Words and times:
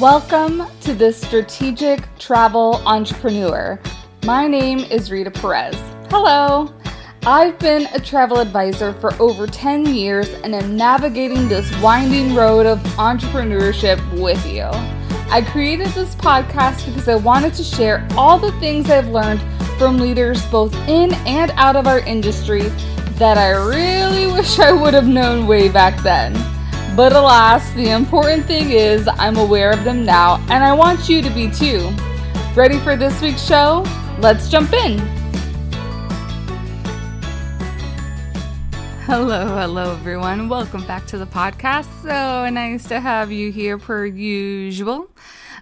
Welcome 0.00 0.64
to 0.82 0.92
the 0.92 1.10
Strategic 1.10 2.04
Travel 2.18 2.82
Entrepreneur. 2.84 3.80
My 4.26 4.46
name 4.46 4.80
is 4.80 5.10
Rita 5.10 5.30
Perez. 5.30 5.74
Hello. 6.10 6.70
I've 7.24 7.58
been 7.58 7.88
a 7.94 7.98
travel 7.98 8.40
advisor 8.40 8.92
for 8.92 9.14
over 9.14 9.46
10 9.46 9.94
years 9.94 10.28
and 10.28 10.54
am 10.54 10.76
navigating 10.76 11.48
this 11.48 11.74
winding 11.80 12.34
road 12.34 12.66
of 12.66 12.78
entrepreneurship 12.98 13.98
with 14.20 14.46
you. 14.46 14.68
I 15.30 15.40
created 15.50 15.86
this 15.88 16.14
podcast 16.14 16.84
because 16.84 17.08
I 17.08 17.14
wanted 17.14 17.54
to 17.54 17.64
share 17.64 18.06
all 18.18 18.38
the 18.38 18.52
things 18.60 18.90
I've 18.90 19.08
learned 19.08 19.40
from 19.78 19.96
leaders 19.96 20.44
both 20.48 20.74
in 20.86 21.14
and 21.24 21.52
out 21.52 21.74
of 21.74 21.86
our 21.86 22.00
industry 22.00 22.64
that 23.16 23.38
I 23.38 23.52
really 23.52 24.26
wish 24.30 24.58
I 24.58 24.72
would 24.72 24.92
have 24.92 25.08
known 25.08 25.46
way 25.46 25.70
back 25.70 26.02
then. 26.02 26.34
But 26.96 27.12
alas, 27.12 27.70
the 27.72 27.90
important 27.90 28.46
thing 28.46 28.70
is 28.70 29.06
I'm 29.06 29.36
aware 29.36 29.70
of 29.70 29.84
them 29.84 30.06
now, 30.06 30.36
and 30.48 30.64
I 30.64 30.72
want 30.72 31.10
you 31.10 31.20
to 31.20 31.28
be 31.28 31.50
too. 31.50 31.90
Ready 32.54 32.78
for 32.78 32.96
this 32.96 33.20
week's 33.20 33.46
show? 33.46 33.84
Let's 34.18 34.48
jump 34.48 34.72
in. 34.72 34.96
Hello, 39.04 39.46
hello 39.46 39.92
everyone. 39.92 40.48
Welcome 40.48 40.86
back 40.86 41.04
to 41.08 41.18
the 41.18 41.26
podcast. 41.26 41.84
So 42.00 42.48
nice 42.48 42.88
to 42.88 42.98
have 42.98 43.30
you 43.30 43.52
here 43.52 43.76
per 43.76 44.06
usual. 44.06 45.10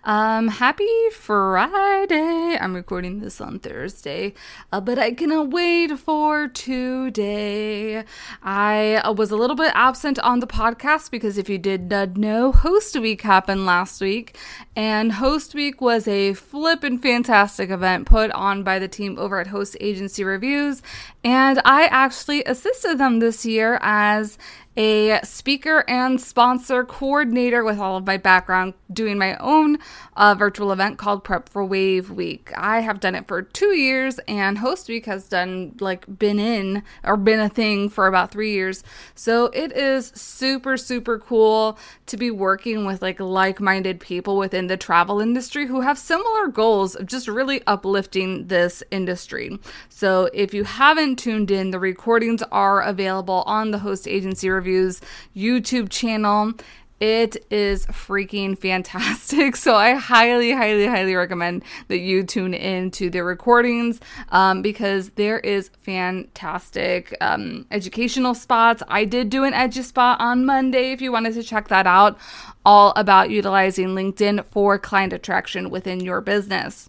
Um, 0.06 0.48
happy 0.48 1.08
Friday. 1.12 2.58
I'm 2.60 2.74
recording 2.74 3.20
this 3.20 3.40
on 3.40 3.58
Thursday, 3.58 4.34
uh, 4.70 4.82
but 4.82 4.98
I 4.98 5.12
cannot 5.12 5.48
wait 5.48 5.98
for 5.98 6.46
today. 6.48 8.04
I 8.42 8.96
uh, 8.96 9.12
was 9.14 9.30
a 9.30 9.36
little 9.36 9.56
bit 9.56 9.72
absent 9.74 10.18
on 10.18 10.40
the 10.40 10.46
podcast 10.46 11.10
because 11.10 11.38
if 11.38 11.48
you 11.48 11.56
did 11.56 11.88
not 11.90 12.18
know, 12.18 12.52
Host 12.52 13.00
Week 13.00 13.22
happened 13.22 13.64
last 13.64 14.02
week, 14.02 14.36
and 14.76 15.10
Host 15.10 15.54
Week 15.54 15.80
was 15.80 16.06
a 16.06 16.34
flippin' 16.34 16.98
fantastic 16.98 17.70
event 17.70 18.04
put 18.04 18.30
on 18.32 18.62
by 18.62 18.78
the 18.78 18.88
team 18.88 19.18
over 19.18 19.40
at 19.40 19.46
Host 19.46 19.74
Agency 19.80 20.22
Reviews, 20.22 20.82
and 21.24 21.62
I 21.64 21.86
actually 21.86 22.44
assisted 22.44 22.98
them 22.98 23.20
this 23.20 23.46
year 23.46 23.78
as 23.80 24.36
a 24.76 25.20
speaker 25.22 25.84
and 25.86 26.20
sponsor 26.20 26.84
coordinator 26.84 27.62
with 27.62 27.78
all 27.78 27.96
of 27.96 28.06
my 28.06 28.16
background 28.16 28.74
doing 28.92 29.18
my 29.18 29.36
own 29.36 29.78
uh, 30.16 30.34
virtual 30.34 30.72
event 30.72 30.98
called 30.98 31.24
Prep 31.24 31.48
for 31.48 31.64
Wave 31.64 32.10
Week. 32.10 32.50
I 32.56 32.80
have 32.80 33.00
done 33.00 33.14
it 33.14 33.28
for 33.28 33.42
two 33.42 33.76
years, 33.76 34.18
and 34.26 34.58
Host 34.58 34.88
Week 34.88 35.06
has 35.06 35.28
done 35.28 35.76
like 35.80 36.18
been 36.18 36.38
in 36.38 36.82
or 37.02 37.16
been 37.16 37.40
a 37.40 37.48
thing 37.48 37.88
for 37.88 38.06
about 38.06 38.30
three 38.30 38.52
years. 38.52 38.82
So 39.14 39.46
it 39.46 39.72
is 39.72 40.08
super, 40.14 40.76
super 40.76 41.18
cool 41.18 41.78
to 42.06 42.16
be 42.16 42.30
working 42.30 42.84
with 42.84 43.02
like 43.02 43.20
like 43.20 43.60
minded 43.60 44.00
people 44.00 44.36
within 44.36 44.66
the 44.66 44.76
travel 44.76 45.20
industry 45.20 45.66
who 45.66 45.80
have 45.82 45.98
similar 45.98 46.48
goals 46.48 46.94
of 46.94 47.06
just 47.06 47.28
really 47.28 47.62
uplifting 47.66 48.48
this 48.48 48.82
industry. 48.90 49.58
So 49.88 50.30
if 50.32 50.52
you 50.52 50.64
haven't 50.64 51.16
tuned 51.16 51.50
in, 51.50 51.70
the 51.70 51.78
recordings 51.78 52.42
are 52.50 52.82
available 52.82 53.44
on 53.46 53.70
the 53.70 53.78
Host 53.78 54.08
Agency 54.08 54.50
Reviews 54.64 55.02
YouTube 55.36 55.90
channel. 55.90 56.54
It 56.98 57.44
is 57.50 57.84
freaking 57.86 58.56
fantastic. 58.58 59.56
So 59.64 59.74
I 59.74 59.92
highly, 59.92 60.52
highly, 60.52 60.86
highly 60.86 61.14
recommend 61.14 61.64
that 61.88 61.98
you 61.98 62.22
tune 62.22 62.54
in 62.54 62.90
to 62.92 63.10
the 63.10 63.20
recordings 63.20 64.00
um, 64.30 64.62
because 64.62 65.10
there 65.10 65.38
is 65.38 65.70
fantastic 65.82 67.14
um, 67.20 67.66
educational 67.70 68.34
spots. 68.34 68.82
I 68.88 69.04
did 69.04 69.28
do 69.28 69.44
an 69.44 69.52
edgy 69.52 69.82
spot 69.82 70.18
on 70.20 70.46
Monday 70.46 70.92
if 70.92 71.02
you 71.02 71.12
wanted 71.12 71.34
to 71.34 71.42
check 71.42 71.68
that 71.68 71.86
out, 71.86 72.16
all 72.64 72.94
about 72.96 73.28
utilizing 73.28 73.88
LinkedIn 73.88 74.44
for 74.46 74.78
client 74.78 75.12
attraction 75.12 75.68
within 75.68 76.00
your 76.00 76.22
business. 76.22 76.88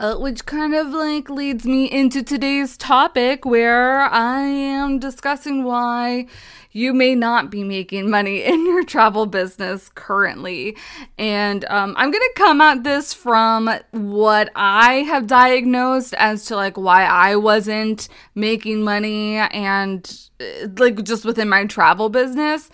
Uh, 0.00 0.16
which 0.16 0.46
kind 0.46 0.74
of 0.74 0.88
like 0.94 1.28
leads 1.28 1.66
me 1.66 1.84
into 1.84 2.22
today's 2.22 2.74
topic 2.78 3.44
where 3.44 4.00
I 4.00 4.40
am 4.40 4.98
discussing 4.98 5.62
why 5.62 6.26
you 6.72 6.94
may 6.94 7.14
not 7.14 7.50
be 7.50 7.64
making 7.64 8.08
money 8.08 8.42
in 8.44 8.64
your 8.64 8.82
travel 8.82 9.26
business 9.26 9.90
currently. 9.94 10.74
And 11.18 11.66
um, 11.66 11.94
I'm 11.98 12.10
going 12.10 12.28
to 12.32 12.32
come 12.34 12.62
at 12.62 12.82
this 12.82 13.12
from 13.12 13.70
what 13.90 14.50
I 14.56 15.02
have 15.02 15.26
diagnosed 15.26 16.14
as 16.14 16.46
to 16.46 16.56
like 16.56 16.78
why 16.78 17.04
I 17.04 17.36
wasn't 17.36 18.08
making 18.34 18.82
money 18.82 19.36
and 19.36 20.28
uh, 20.40 20.68
like 20.78 21.04
just 21.04 21.26
within 21.26 21.50
my 21.50 21.66
travel 21.66 22.08
business. 22.08 22.70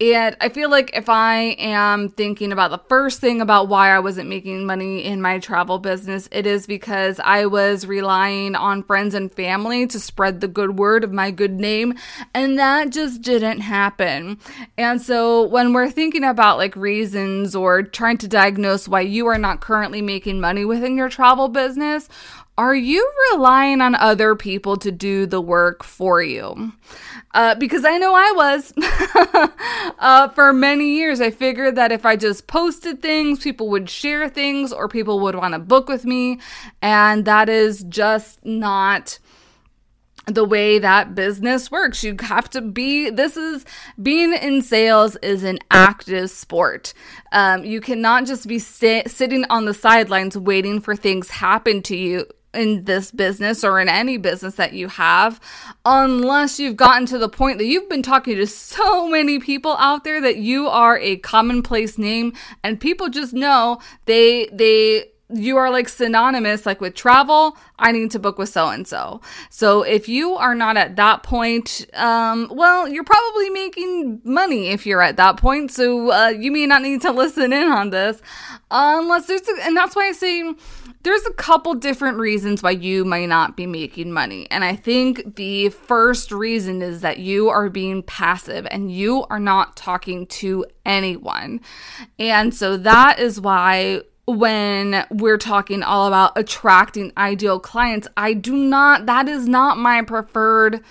And 0.00 0.36
I 0.40 0.48
feel 0.48 0.70
like 0.70 0.90
if 0.92 1.08
I 1.08 1.54
am 1.56 2.08
thinking 2.08 2.50
about 2.50 2.72
the 2.72 2.82
first 2.88 3.20
thing 3.20 3.40
about 3.40 3.68
why 3.68 3.90
I 3.90 4.00
wasn't 4.00 4.28
making 4.28 4.66
money 4.66 5.04
in 5.04 5.22
my 5.22 5.38
travel 5.38 5.78
business, 5.78 6.28
it 6.32 6.46
is 6.46 6.66
because 6.66 7.20
I 7.20 7.46
was 7.46 7.86
relying 7.86 8.56
on 8.56 8.82
friends 8.82 9.14
and 9.14 9.30
family 9.30 9.86
to 9.86 10.00
spread 10.00 10.40
the 10.40 10.48
good 10.48 10.78
word 10.78 11.04
of 11.04 11.12
my 11.12 11.30
good 11.30 11.52
name. 11.52 11.94
And 12.34 12.58
that 12.58 12.90
just 12.90 13.22
didn't 13.22 13.60
happen. 13.60 14.38
And 14.76 15.00
so 15.00 15.44
when 15.44 15.72
we're 15.72 15.90
thinking 15.90 16.24
about 16.24 16.58
like 16.58 16.74
reasons 16.74 17.54
or 17.54 17.84
trying 17.84 18.18
to 18.18 18.28
diagnose 18.28 18.88
why 18.88 19.02
you 19.02 19.26
are 19.26 19.38
not 19.38 19.60
currently 19.60 20.02
making 20.02 20.40
money 20.40 20.64
within 20.64 20.96
your 20.96 21.08
travel 21.08 21.48
business, 21.48 22.08
are 22.56 22.74
you 22.74 23.10
relying 23.32 23.80
on 23.80 23.96
other 23.96 24.36
people 24.36 24.76
to 24.76 24.92
do 24.92 25.26
the 25.26 25.40
work 25.40 25.82
for 25.82 26.22
you? 26.22 26.72
Uh, 27.32 27.56
because 27.56 27.84
I 27.84 27.98
know 27.98 28.14
I 28.14 28.32
was. 28.36 28.72
uh, 29.98 30.28
for 30.28 30.52
many 30.52 30.94
years, 30.94 31.20
I 31.20 31.30
figured 31.30 31.74
that 31.74 31.90
if 31.90 32.06
I 32.06 32.14
just 32.14 32.46
posted 32.46 33.02
things, 33.02 33.42
people 33.42 33.68
would 33.70 33.90
share 33.90 34.28
things 34.28 34.72
or 34.72 34.88
people 34.88 35.18
would 35.20 35.34
want 35.34 35.54
to 35.54 35.58
book 35.58 35.88
with 35.88 36.04
me. 36.04 36.38
And 36.80 37.24
that 37.24 37.48
is 37.48 37.82
just 37.88 38.44
not 38.44 39.18
the 40.26 40.44
way 40.44 40.78
that 40.78 41.16
business 41.16 41.72
works. 41.72 42.04
You 42.04 42.14
have 42.20 42.48
to 42.50 42.60
be, 42.60 43.10
this 43.10 43.36
is 43.36 43.64
being 44.00 44.32
in 44.32 44.62
sales 44.62 45.16
is 45.16 45.42
an 45.42 45.58
active 45.72 46.30
sport. 46.30 46.94
Um, 47.32 47.64
you 47.64 47.80
cannot 47.80 48.26
just 48.26 48.46
be 48.46 48.60
st- 48.60 49.10
sitting 49.10 49.44
on 49.50 49.64
the 49.64 49.74
sidelines 49.74 50.38
waiting 50.38 50.80
for 50.80 50.94
things 50.94 51.30
happen 51.30 51.82
to 51.82 51.96
you 51.96 52.26
in 52.54 52.84
this 52.84 53.10
business 53.10 53.64
or 53.64 53.80
in 53.80 53.88
any 53.88 54.16
business 54.16 54.54
that 54.54 54.72
you 54.72 54.88
have 54.88 55.40
unless 55.84 56.58
you've 56.58 56.76
gotten 56.76 57.06
to 57.06 57.18
the 57.18 57.28
point 57.28 57.58
that 57.58 57.66
you've 57.66 57.88
been 57.88 58.02
talking 58.02 58.36
to 58.36 58.46
so 58.46 59.08
many 59.08 59.38
people 59.38 59.76
out 59.78 60.04
there 60.04 60.20
that 60.20 60.36
you 60.36 60.68
are 60.68 60.98
a 60.98 61.16
commonplace 61.18 61.98
name 61.98 62.32
and 62.62 62.80
people 62.80 63.08
just 63.08 63.32
know 63.32 63.78
they 64.06 64.48
they 64.52 65.06
you 65.30 65.56
are 65.56 65.70
like 65.70 65.88
synonymous 65.88 66.66
like 66.66 66.80
with 66.82 66.94
travel 66.94 67.56
i 67.78 67.90
need 67.90 68.10
to 68.10 68.18
book 68.18 68.36
with 68.36 68.48
so 68.48 68.68
and 68.68 68.86
so 68.86 69.20
so 69.48 69.82
if 69.82 70.06
you 70.06 70.34
are 70.34 70.54
not 70.54 70.76
at 70.76 70.96
that 70.96 71.22
point 71.22 71.86
um 71.94 72.46
well 72.54 72.86
you're 72.86 73.04
probably 73.04 73.48
making 73.48 74.20
money 74.22 74.68
if 74.68 74.84
you're 74.84 75.00
at 75.00 75.16
that 75.16 75.38
point 75.38 75.70
so 75.70 76.10
uh, 76.10 76.28
you 76.28 76.52
may 76.52 76.66
not 76.66 76.82
need 76.82 77.00
to 77.00 77.10
listen 77.24 77.52
in 77.52 77.68
on 77.68 77.90
this. 77.90 78.20
Unless 78.70 79.26
there's 79.26 79.48
a, 79.48 79.64
and 79.64 79.76
that's 79.76 79.96
why 79.96 80.08
i 80.08 80.12
say 80.12 80.52
there's 81.04 81.24
a 81.26 81.32
couple 81.34 81.74
different 81.74 82.18
reasons 82.18 82.62
why 82.62 82.70
you 82.70 83.04
might 83.04 83.28
not 83.28 83.56
be 83.56 83.66
making 83.66 84.10
money. 84.10 84.48
And 84.50 84.64
I 84.64 84.74
think 84.74 85.36
the 85.36 85.68
first 85.68 86.32
reason 86.32 86.80
is 86.80 87.02
that 87.02 87.18
you 87.18 87.50
are 87.50 87.68
being 87.68 88.02
passive 88.02 88.66
and 88.70 88.90
you 88.90 89.24
are 89.24 89.38
not 89.38 89.76
talking 89.76 90.26
to 90.26 90.64
anyone. 90.84 91.60
And 92.18 92.54
so 92.54 92.78
that 92.78 93.18
is 93.18 93.38
why 93.38 94.00
when 94.26 95.04
we're 95.10 95.36
talking 95.36 95.82
all 95.82 96.08
about 96.08 96.32
attracting 96.36 97.12
ideal 97.18 97.60
clients, 97.60 98.08
I 98.16 98.32
do 98.32 98.56
not, 98.56 99.04
that 99.04 99.28
is 99.28 99.46
not 99.46 99.76
my 99.76 100.00
preferred 100.00 100.82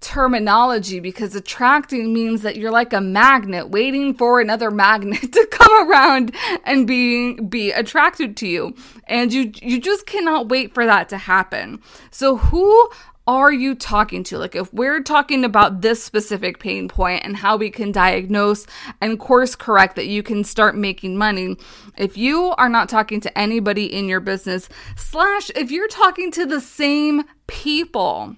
terminology 0.00 1.00
because 1.00 1.34
attracting 1.34 2.12
means 2.12 2.42
that 2.42 2.56
you're 2.56 2.70
like 2.70 2.92
a 2.92 3.00
magnet 3.00 3.70
waiting 3.70 4.14
for 4.14 4.40
another 4.40 4.70
magnet 4.70 5.20
to 5.32 5.46
come 5.50 5.90
around 5.90 6.34
and 6.64 6.86
be 6.86 7.34
be 7.40 7.72
attracted 7.72 8.36
to 8.36 8.46
you 8.46 8.74
and 9.08 9.32
you 9.32 9.50
you 9.62 9.80
just 9.80 10.06
cannot 10.06 10.48
wait 10.48 10.74
for 10.74 10.84
that 10.84 11.08
to 11.08 11.16
happen 11.16 11.80
so 12.10 12.36
who 12.36 12.90
are 13.26 13.52
you 13.52 13.74
talking 13.74 14.22
to? 14.24 14.38
Like, 14.38 14.54
if 14.54 14.72
we're 14.72 15.02
talking 15.02 15.44
about 15.44 15.80
this 15.80 16.02
specific 16.02 16.60
pain 16.60 16.88
point 16.88 17.24
and 17.24 17.36
how 17.36 17.56
we 17.56 17.70
can 17.70 17.90
diagnose 17.90 18.66
and 19.00 19.18
course 19.18 19.56
correct 19.56 19.96
that 19.96 20.06
you 20.06 20.22
can 20.22 20.44
start 20.44 20.76
making 20.76 21.18
money, 21.18 21.56
if 21.98 22.16
you 22.16 22.54
are 22.56 22.68
not 22.68 22.88
talking 22.88 23.20
to 23.22 23.38
anybody 23.38 23.92
in 23.92 24.08
your 24.08 24.20
business, 24.20 24.68
slash, 24.96 25.50
if 25.56 25.72
you're 25.72 25.88
talking 25.88 26.30
to 26.32 26.46
the 26.46 26.60
same 26.60 27.24
people, 27.48 28.36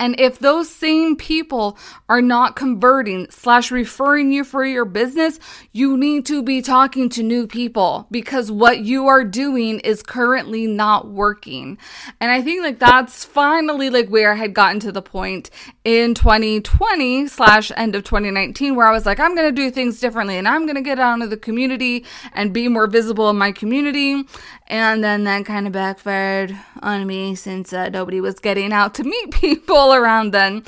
And 0.00 0.18
if 0.18 0.38
those 0.38 0.70
same 0.70 1.14
people 1.14 1.76
are 2.08 2.22
not 2.22 2.56
converting 2.56 3.26
slash 3.30 3.70
referring 3.70 4.32
you 4.32 4.44
for 4.44 4.64
your 4.64 4.86
business, 4.86 5.38
you 5.72 5.98
need 5.98 6.24
to 6.26 6.42
be 6.42 6.62
talking 6.62 7.10
to 7.10 7.22
new 7.22 7.46
people 7.46 8.06
because 8.10 8.50
what 8.50 8.80
you 8.80 9.06
are 9.08 9.24
doing 9.24 9.78
is 9.80 10.02
currently 10.02 10.66
not 10.66 11.08
working. 11.08 11.76
And 12.18 12.32
I 12.32 12.40
think 12.40 12.62
like 12.62 12.78
that's 12.78 13.26
finally 13.26 13.90
like 13.90 14.08
where 14.08 14.32
I 14.32 14.36
had 14.36 14.54
gotten 14.54 14.80
to 14.80 14.90
the 14.90 15.02
point 15.02 15.50
in 15.84 16.14
2020 16.14 17.26
slash 17.26 17.70
end 17.76 17.94
of 17.94 18.02
2019 18.04 18.74
where 18.74 18.86
I 18.86 18.92
was 18.92 19.04
like, 19.04 19.20
I'm 19.20 19.34
going 19.34 19.54
to 19.54 19.62
do 19.62 19.70
things 19.70 20.00
differently 20.00 20.38
and 20.38 20.48
I'm 20.48 20.64
going 20.64 20.76
to 20.76 20.82
get 20.82 20.98
out 20.98 21.14
into 21.14 21.26
the 21.26 21.36
community 21.36 22.06
and 22.32 22.54
be 22.54 22.68
more 22.68 22.86
visible 22.86 23.28
in 23.28 23.36
my 23.36 23.52
community. 23.52 24.24
And 24.66 25.04
then 25.04 25.24
that 25.24 25.44
kind 25.44 25.66
of 25.66 25.74
backfired 25.74 26.56
on 26.82 27.06
me 27.06 27.34
since 27.34 27.72
uh, 27.74 27.90
nobody 27.90 28.22
was 28.22 28.38
getting 28.40 28.72
out 28.72 28.94
to 28.94 29.04
meet 29.04 29.30
people 29.32 29.89
around 29.94 30.32
then. 30.32 30.64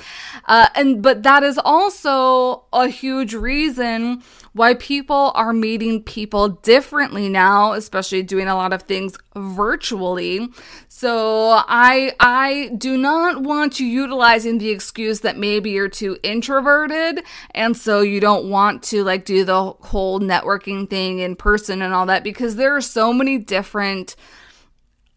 Uh, 0.46 0.69
and 0.74 1.02
but 1.02 1.22
that 1.22 1.42
is 1.42 1.58
also 1.58 2.64
a 2.72 2.88
huge 2.88 3.34
reason 3.34 4.22
why 4.54 4.74
people 4.74 5.32
are 5.34 5.52
meeting 5.52 6.02
people 6.02 6.48
differently 6.48 7.28
now, 7.28 7.72
especially 7.72 8.22
doing 8.22 8.48
a 8.48 8.54
lot 8.54 8.72
of 8.72 8.82
things 8.82 9.16
virtually. 9.34 10.48
So 10.88 11.62
I 11.66 12.14
I 12.20 12.72
do 12.76 12.98
not 12.98 13.42
want 13.42 13.80
you 13.80 13.86
utilizing 13.86 14.58
the 14.58 14.70
excuse 14.70 15.20
that 15.20 15.38
maybe 15.38 15.70
you're 15.70 15.88
too 15.88 16.19
introverted 16.22 17.24
and 17.52 17.76
so 17.76 18.00
you 18.00 18.20
don't 18.20 18.50
want 18.50 18.82
to 18.84 19.04
like 19.04 19.24
do 19.24 19.44
the 19.44 19.72
whole 19.72 20.20
networking 20.20 20.88
thing 20.88 21.20
in 21.20 21.36
person 21.36 21.80
and 21.80 21.94
all 21.94 22.06
that 22.06 22.24
because 22.24 22.56
there 22.56 22.76
are 22.76 22.80
so 22.82 23.12
many 23.12 23.38
different 23.38 24.16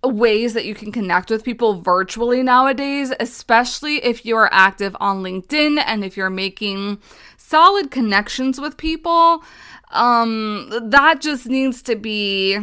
ways 0.08 0.54
that 0.54 0.66
you 0.66 0.76
can 0.76 0.92
connect 0.92 1.30
with 1.30 1.44
people 1.44 1.82
virtually 1.82 2.44
nowadays, 2.44 3.14
especially 3.20 4.04
if 4.04 4.26
you 4.26 4.36
are 4.36 4.50
active 4.52 4.96
on 5.00 5.24
LinkedIn 5.24 5.82
and 5.86 6.04
if 6.04 6.16
you're 6.18 6.30
making 6.30 7.00
solid 7.38 7.92
connections 7.92 8.60
with 8.60 8.78
people. 8.78 9.44
Um, 9.92 10.70
that 10.90 11.22
just 11.22 11.48
needs 11.48 11.82
to 11.84 11.96
be 11.96 12.60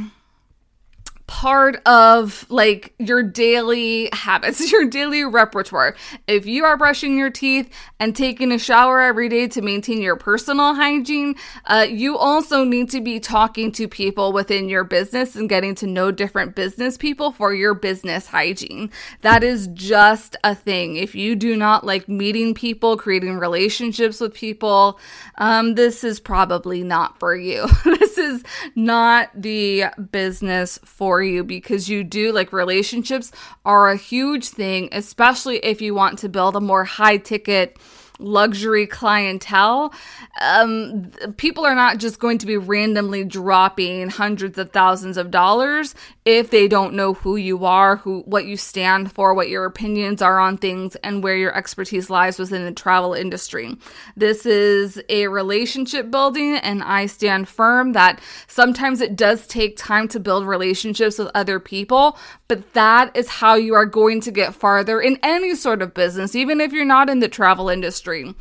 part 1.33 1.81
of 1.87 2.45
like 2.51 2.93
your 2.99 3.23
daily 3.23 4.11
habits, 4.13 4.71
your 4.71 4.85
daily 4.85 5.25
repertoire. 5.25 5.97
If 6.27 6.45
you 6.45 6.67
are 6.67 6.77
brushing 6.77 7.17
your 7.17 7.31
teeth 7.31 7.71
and 7.99 8.15
taking 8.15 8.53
a 8.53 8.59
shower 8.59 9.01
every 9.01 9.31
day 9.31 9.49
to 9.49 9.63
maintain 9.63 10.03
your 10.03 10.15
personal 10.15 10.75
hygiene, 10.75 11.37
uh, 11.65 11.87
you 11.89 12.19
also 12.19 12.65
need 12.65 12.91
to 12.91 13.01
be 13.01 13.19
talking 13.19 13.73
to 13.73 13.89
people 13.89 14.35
within 14.35 14.69
your 14.69 14.85
business 14.85 15.35
and 15.35 15.49
getting 15.49 15.75
to 15.77 15.87
know 15.87 16.11
different 16.13 16.55
business 16.55 16.99
people 16.99 17.33
for 17.33 17.55
your 17.55 17.73
business 17.73 18.27
hygiene. 18.27 18.91
That 19.23 19.43
is 19.43 19.69
just 19.69 20.37
a 20.45 20.55
thing. 20.55 20.97
If 20.97 21.15
you 21.15 21.35
do 21.35 21.57
not 21.57 21.83
like 21.83 22.11
meeting 22.11 22.53
people, 22.53 22.99
creating 22.99 23.39
relationships 23.39 24.21
with 24.21 24.35
people, 24.35 25.01
um, 25.37 25.77
this 25.77 26.05
is 26.05 26.21
probably 26.21 26.85
not 26.85 27.19
for 27.19 27.35
you. 27.35 27.67
this 27.85 28.19
is 28.19 28.45
not 28.77 29.31
the 29.35 29.87
business 30.11 30.79
for 30.85 31.22
you 31.23 31.45
because 31.45 31.89
you 31.89 32.05
do 32.05 32.33
like 32.33 32.53
relationships 32.53 33.33
are 33.65 33.89
a 33.89 33.97
huge 33.97 34.49
thing, 34.49 34.89
especially 34.93 35.59
if 35.59 35.81
you 35.81 35.95
want 35.95 36.19
to 36.21 36.29
build 36.29 36.57
a 36.57 36.61
more 36.61 36.85
high 36.85 37.17
ticket 37.17 37.79
luxury 38.19 38.87
clientele, 38.87 39.93
um, 40.41 41.11
people 41.37 41.65
are 41.65 41.75
not 41.75 41.99
just 41.99 42.19
going 42.19 42.39
to 42.39 42.47
be 42.47 42.57
randomly 42.57 43.25
dropping 43.25 44.09
hundreds 44.09 44.59
of 44.59 44.71
thousands 44.71 45.17
of 45.17 45.31
dollars 45.31 45.95
if 46.25 46.51
they 46.51 46.69
don't 46.69 46.95
know 46.95 47.15
who 47.15 47.37
you 47.37 47.65
are, 47.65 47.97
who 47.97 48.21
what 48.27 48.45
you 48.45 48.57
stand 48.57 49.13
for, 49.13 49.35
what 49.35 49.49
your 49.49 49.65
opinions 49.65 50.23
are 50.23 50.39
on 50.39 50.57
things, 50.57 50.95
and 50.97 51.23
where 51.23 51.37
your 51.37 51.57
expertise 51.57 52.09
lies 52.11 52.39
within 52.39 52.65
the 52.65 52.73
travel 52.73 53.13
industry. 53.15 53.77
This 54.17 54.47
is 54.47 55.03
a 55.09 55.27
relationship 55.29 56.11
building, 56.11 56.57
and 56.57 56.83
I 56.83 57.07
stand 57.07 57.49
firm 57.49 57.93
that 57.93 58.21
sometimes 58.47 59.01
it 59.01 59.17
does 59.17 59.47
take 59.47 59.77
time 59.77 60.07
to 60.09 60.21
build 60.21 60.47
relationships 60.47 61.19
with 61.19 61.31
other 61.35 61.59
people, 61.59 62.17
but 62.53 62.75
that 62.75 63.17
is 63.17 63.31
how 63.31 63.55
you 63.55 63.73
are 63.73 63.87
going 63.87 64.21
to 64.21 64.31
get 64.31 64.55
farther 64.55 65.01
in 65.01 65.19
any 65.23 65.55
sort 65.55 65.81
of 65.81 65.95
business, 65.95 66.37
even 66.37 66.61
if 66.61 66.71
you're 66.71 66.85
not 66.85 67.09
in 67.09 67.21
the 67.21 67.29
travel 67.29 67.71
industry. 67.71 68.35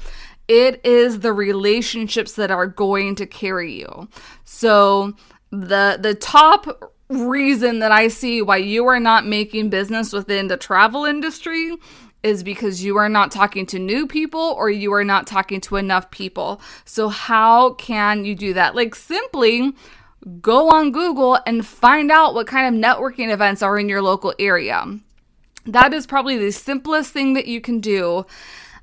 It 0.50 0.86
is 0.86 1.22
the 1.22 1.32
relationships 1.32 2.34
that 2.34 2.52
are 2.52 2.68
going 2.68 3.16
to 3.16 3.26
carry 3.26 3.72
you. 3.72 4.10
So, 4.44 5.14
the 5.50 5.98
the 5.98 6.14
top 6.14 6.92
reason 7.08 7.80
that 7.80 7.94
I 7.94 8.10
see 8.10 8.42
why 8.42 8.58
you 8.58 8.86
are 8.88 9.00
not 9.00 9.26
making 9.26 9.70
business 9.70 10.12
within 10.12 10.50
the 10.50 10.58
travel 10.58 11.06
industry 11.06 11.78
is 12.22 12.44
because 12.44 12.84
you 12.84 12.98
are 12.98 13.08
not 13.08 13.32
talking 13.32 13.66
to 13.68 13.80
new 13.80 14.08
people 14.08 14.56
or 14.58 14.70
you 14.70 14.92
are 14.92 15.06
not 15.06 15.26
talking 15.26 15.62
to 15.62 15.78
enough 15.78 16.12
people. 16.12 16.60
So, 16.84 17.08
how 17.08 17.76
can 17.76 18.26
you 18.26 18.36
do 18.36 18.54
that? 18.56 18.76
Like, 18.76 18.94
simply 18.94 19.74
go 20.42 20.70
on 20.70 20.92
Google 20.92 21.40
and 21.46 21.66
find 21.66 22.12
out 22.12 22.34
what 22.34 22.48
kind 22.48 22.76
of 22.76 22.82
networking 22.82 23.32
events 23.32 23.62
are 23.62 23.80
in 23.80 23.90
your 23.90 24.02
local 24.02 24.34
area. 24.40 25.00
That 25.66 25.94
is 25.94 26.08
probably 26.08 26.38
the 26.38 26.52
simplest 26.52 27.12
thing 27.12 27.34
that 27.34 27.48
you 27.48 27.62
can 27.62 27.80
do 27.80 28.26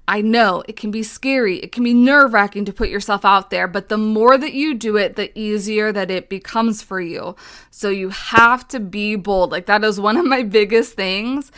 I 0.09 0.23
know 0.23 0.65
it 0.67 0.77
can 0.77 0.91
be 0.91 1.03
scary, 1.03 1.59
it 1.59 1.71
can 1.71 1.85
be 1.85 1.93
nerve 1.93 2.33
wracking 2.33 2.65
to 2.65 2.73
put 2.73 2.89
yourself 2.89 3.27
out 3.27 3.51
there, 3.51 3.69
but 3.69 3.91
the 3.91 3.99
more 3.99 4.39
that 4.39 4.55
you 4.55 4.75
do 4.75 4.97
it, 4.97 5.17
the 5.17 5.39
easier 5.39 5.93
that 5.93 6.11
it 6.11 6.31
becomes 6.31 6.83
for 6.83 6.99
you. 6.99 7.37
So 7.71 7.91
you 7.91 8.09
have 8.09 8.67
to 8.69 8.81
be 8.81 9.17
bold. 9.17 9.53
Like, 9.53 9.67
that 9.67 9.85
is 9.85 10.01
one 10.01 10.17
of 10.17 10.25
my 10.25 10.43
biggest 10.43 10.95
things. 10.95 11.53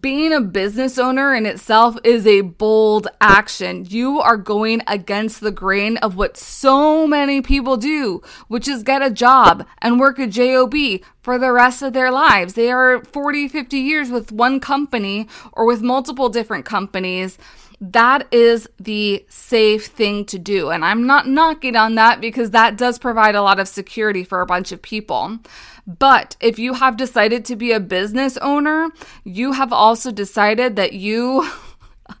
Being 0.00 0.32
a 0.32 0.40
business 0.40 0.98
owner 0.98 1.34
in 1.34 1.44
itself 1.44 1.98
is 2.02 2.26
a 2.26 2.40
bold 2.40 3.06
action. 3.20 3.84
You 3.86 4.18
are 4.20 4.38
going 4.38 4.80
against 4.86 5.42
the 5.42 5.52
grain 5.52 5.98
of 5.98 6.16
what 6.16 6.38
so 6.38 7.06
many 7.06 7.42
people 7.42 7.76
do, 7.76 8.22
which 8.48 8.66
is 8.66 8.82
get 8.82 9.02
a 9.02 9.10
job 9.10 9.66
and 9.82 10.00
work 10.00 10.18
a 10.18 10.26
job 10.26 10.74
for 11.22 11.38
the 11.38 11.52
rest 11.52 11.82
of 11.82 11.92
their 11.92 12.10
lives. 12.10 12.54
They 12.54 12.70
are 12.70 13.04
40, 13.04 13.48
50 13.48 13.78
years 13.78 14.10
with 14.10 14.32
one 14.32 14.58
company 14.58 15.28
or 15.52 15.66
with 15.66 15.82
multiple 15.82 16.28
different 16.28 16.64
companies 16.64 17.36
that 17.80 18.28
is 18.30 18.68
the 18.78 19.24
safe 19.28 19.86
thing 19.86 20.26
to 20.26 20.38
do. 20.38 20.68
And 20.68 20.84
I'm 20.84 21.06
not 21.06 21.26
knocking 21.26 21.76
on 21.76 21.94
that 21.94 22.20
because 22.20 22.50
that 22.50 22.76
does 22.76 22.98
provide 22.98 23.34
a 23.34 23.42
lot 23.42 23.58
of 23.58 23.68
security 23.68 24.22
for 24.22 24.42
a 24.42 24.46
bunch 24.46 24.70
of 24.70 24.82
people. 24.82 25.38
But 25.86 26.36
if 26.40 26.58
you 26.58 26.74
have 26.74 26.96
decided 26.96 27.44
to 27.46 27.56
be 27.56 27.72
a 27.72 27.80
business 27.80 28.36
owner, 28.38 28.90
you 29.24 29.52
have 29.52 29.72
also 29.72 30.12
decided 30.12 30.76
that 30.76 30.92
you 30.92 31.48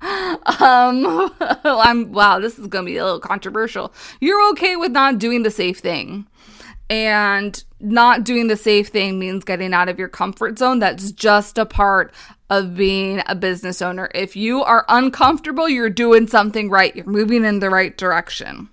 um 0.60 1.30
I'm 1.64 2.12
wow, 2.12 2.38
this 2.38 2.58
is 2.58 2.66
going 2.66 2.86
to 2.86 2.90
be 2.90 2.96
a 2.96 3.04
little 3.04 3.20
controversial. 3.20 3.92
You're 4.20 4.50
okay 4.52 4.76
with 4.76 4.92
not 4.92 5.18
doing 5.18 5.42
the 5.42 5.50
safe 5.50 5.78
thing. 5.78 6.26
And 6.88 7.62
not 7.78 8.24
doing 8.24 8.48
the 8.48 8.56
safe 8.56 8.88
thing 8.88 9.18
means 9.18 9.44
getting 9.44 9.72
out 9.72 9.88
of 9.88 9.98
your 9.98 10.08
comfort 10.08 10.58
zone. 10.58 10.80
That's 10.80 11.12
just 11.12 11.56
a 11.56 11.64
part 11.64 12.12
of 12.50 12.76
being 12.76 13.22
a 13.26 13.34
business 13.34 13.80
owner. 13.80 14.10
If 14.14 14.36
you 14.36 14.62
are 14.62 14.84
uncomfortable, 14.88 15.68
you're 15.68 15.88
doing 15.88 16.26
something 16.26 16.68
right, 16.68 16.94
you're 16.94 17.06
moving 17.06 17.44
in 17.44 17.60
the 17.60 17.70
right 17.70 17.96
direction. 17.96 18.68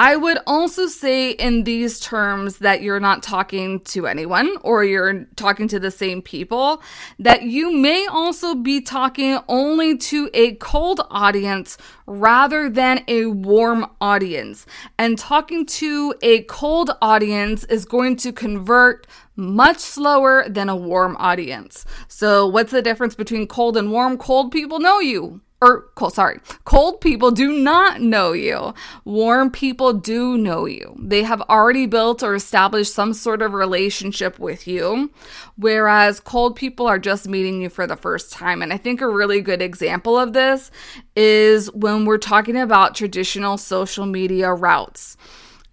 I 0.00 0.14
would 0.14 0.38
also 0.46 0.86
say 0.86 1.32
in 1.32 1.64
these 1.64 1.98
terms 1.98 2.58
that 2.58 2.82
you're 2.82 3.00
not 3.00 3.20
talking 3.20 3.80
to 3.80 4.06
anyone 4.06 4.56
or 4.62 4.84
you're 4.84 5.24
talking 5.34 5.66
to 5.68 5.80
the 5.80 5.90
same 5.90 6.22
people, 6.22 6.80
that 7.18 7.42
you 7.42 7.72
may 7.72 8.06
also 8.06 8.54
be 8.54 8.80
talking 8.80 9.40
only 9.48 9.98
to 9.98 10.30
a 10.34 10.54
cold 10.54 11.00
audience 11.10 11.78
rather 12.06 12.70
than 12.70 13.02
a 13.08 13.26
warm 13.26 13.90
audience. 14.00 14.66
And 15.00 15.18
talking 15.18 15.66
to 15.66 16.14
a 16.22 16.44
cold 16.44 16.92
audience 17.02 17.64
is 17.64 17.84
going 17.84 18.16
to 18.18 18.32
convert 18.32 19.08
much 19.34 19.78
slower 19.78 20.48
than 20.48 20.68
a 20.68 20.76
warm 20.76 21.16
audience. 21.18 21.84
So, 22.06 22.46
what's 22.46 22.70
the 22.70 22.82
difference 22.82 23.16
between 23.16 23.48
cold 23.48 23.76
and 23.76 23.90
warm? 23.90 24.16
Cold 24.16 24.52
people 24.52 24.78
know 24.78 25.00
you 25.00 25.40
or 25.60 25.88
cold, 25.96 26.14
sorry, 26.14 26.38
cold 26.64 27.00
people 27.00 27.32
do 27.32 27.52
not 27.52 28.00
know 28.00 28.32
you. 28.32 28.72
Warm 29.04 29.50
people 29.50 29.92
do 29.92 30.38
know 30.38 30.66
you. 30.66 30.94
They 30.98 31.24
have 31.24 31.40
already 31.42 31.86
built 31.86 32.22
or 32.22 32.34
established 32.34 32.94
some 32.94 33.12
sort 33.12 33.42
of 33.42 33.54
relationship 33.54 34.38
with 34.38 34.68
you, 34.68 35.10
whereas 35.56 36.20
cold 36.20 36.54
people 36.54 36.86
are 36.86 36.98
just 36.98 37.26
meeting 37.26 37.60
you 37.60 37.70
for 37.70 37.86
the 37.88 37.96
first 37.96 38.32
time. 38.32 38.62
And 38.62 38.72
I 38.72 38.76
think 38.76 39.00
a 39.00 39.08
really 39.08 39.40
good 39.40 39.60
example 39.60 40.16
of 40.16 40.32
this 40.32 40.70
is 41.16 41.72
when 41.72 42.04
we're 42.04 42.18
talking 42.18 42.56
about 42.56 42.94
traditional 42.94 43.58
social 43.58 44.06
media 44.06 44.52
routes. 44.52 45.16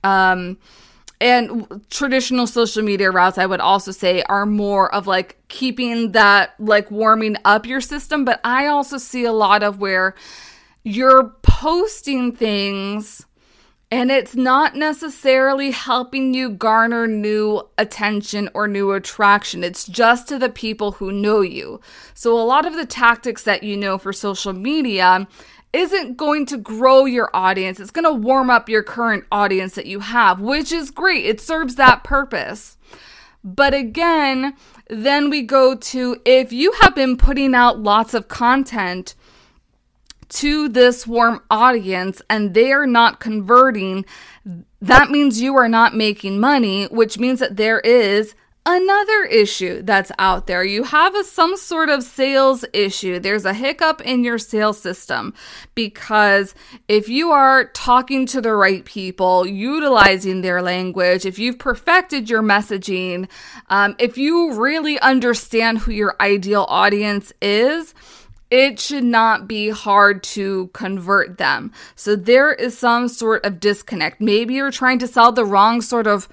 Um, 0.04 0.58
and 1.26 1.84
traditional 1.90 2.46
social 2.46 2.84
media 2.84 3.10
routes 3.10 3.40
i 3.40 3.46
would 3.48 3.60
also 3.60 3.92
say 3.92 4.22
are 4.24 4.46
more 4.46 4.94
of 4.94 5.08
like 5.08 5.38
keeping 5.48 6.12
that 6.12 6.54
like 6.60 6.92
warming 6.92 7.36
up 7.44 7.66
your 7.66 7.82
system 7.82 8.24
but 8.24 8.40
i 8.44 8.68
also 8.68 8.98
see 8.98 9.26
a 9.26 9.34
lot 9.34 9.64
of 9.64 9.80
where 9.80 10.14
you're 10.84 11.36
posting 11.42 12.32
things 12.32 13.26
and 13.92 14.12
it's 14.12 14.36
not 14.36 14.76
necessarily 14.76 15.72
helping 15.72 16.34
you 16.34 16.50
garner 16.50 17.08
new 17.08 17.62
attention 17.78 18.50
or 18.54 18.68
new 18.68 18.92
attraction. 18.92 19.64
It's 19.64 19.86
just 19.86 20.28
to 20.30 20.40
the 20.40 20.50
people 20.50 20.94
who 20.94 21.12
know 21.12 21.42
you. 21.42 21.80
So, 22.16 22.34
a 22.34 22.44
lot 22.44 22.66
of 22.66 22.76
the 22.76 22.88
tactics 22.88 23.44
that 23.44 23.62
you 23.62 23.78
know 23.78 24.00
for 24.00 24.12
social 24.12 24.54
media 24.54 25.28
isn't 25.76 26.16
going 26.16 26.46
to 26.48 26.58
grow 26.58 27.06
your 27.06 27.30
audience. 27.34 27.80
It's 27.80 27.92
going 27.92 28.06
to 28.06 28.14
warm 28.14 28.50
up 28.50 28.70
your 28.70 28.82
current 28.82 29.26
audience 29.32 29.76
that 29.76 29.86
you 29.86 30.00
have, 30.00 30.40
which 30.40 30.72
is 30.72 30.90
great. 30.90 31.26
It 31.26 31.42
serves 31.42 31.76
that 31.76 32.04
purpose. 32.04 32.78
But 33.44 33.74
again, 33.74 34.56
then 34.90 35.30
we 35.30 35.42
go 35.42 35.76
to 35.76 36.22
if 36.26 36.54
you 36.54 36.72
have 36.82 36.96
been 36.96 37.18
putting 37.18 37.54
out 37.54 37.80
lots 37.80 38.14
of 38.14 38.28
content 38.28 39.16
to 40.30 40.68
this 40.70 41.06
warm 41.06 41.42
audience 41.52 42.22
and 42.30 42.54
they 42.54 42.72
are 42.72 42.88
not 42.88 43.20
converting, 43.20 44.06
that 44.82 45.12
means 45.12 45.42
you 45.42 45.56
are 45.56 45.70
not 45.70 45.94
making 45.94 46.40
money, 46.40 46.86
which 46.86 47.20
means 47.20 47.40
that 47.40 47.58
there 47.58 47.82
is 47.82 48.34
another 48.66 49.24
issue 49.26 49.82
that's 49.84 50.12
out 50.18 50.48
there. 50.48 50.64
You 50.64 50.84
have 50.84 51.16
a, 51.16 51.24
some 51.24 51.56
sort 51.56 51.90
of 51.90 52.04
sales 52.04 52.66
issue. 52.74 53.20
There's 53.20 53.46
a 53.46 53.54
hiccup 53.54 54.02
in 54.02 54.24
your 54.24 54.40
sales 54.40 54.80
system 54.80 55.34
because 55.76 56.56
if 56.88 57.08
you 57.08 57.32
are 57.32 57.66
talking 57.66 58.26
to 58.28 58.42
the 58.42 58.54
right 58.54 58.84
people, 58.84 59.46
utilizing 59.46 60.42
their 60.42 60.62
language, 60.62 61.26
if 61.26 61.38
you've 61.38 61.60
perfected 61.60 62.30
your 62.30 62.42
messaging, 62.42 63.30
um, 63.70 63.96
if 64.00 64.18
you 64.18 64.54
really 64.54 65.00
understand 65.00 65.80
who 65.80 65.92
your 65.92 66.16
ideal 66.20 66.66
audience 66.68 67.32
is, 67.42 67.94
it 68.52 68.80
should 68.80 69.04
not 69.04 69.48
be 69.48 69.70
hard 69.70 70.24
to 70.24 70.68
convert 70.68 71.38
them. 71.38 71.72
So 71.96 72.16
there 72.16 72.54
is 72.54 72.78
some 72.78 73.08
sort 73.08 73.44
of 73.46 73.60
disconnect. 73.60 74.22
Maybe 74.22 74.56
you're 74.56 74.72
trying 74.72 75.00
to 75.00 75.08
sell 75.08 75.32
the 75.32 75.46
wrong 75.46 75.82
sort 75.82 76.08
of 76.08 76.30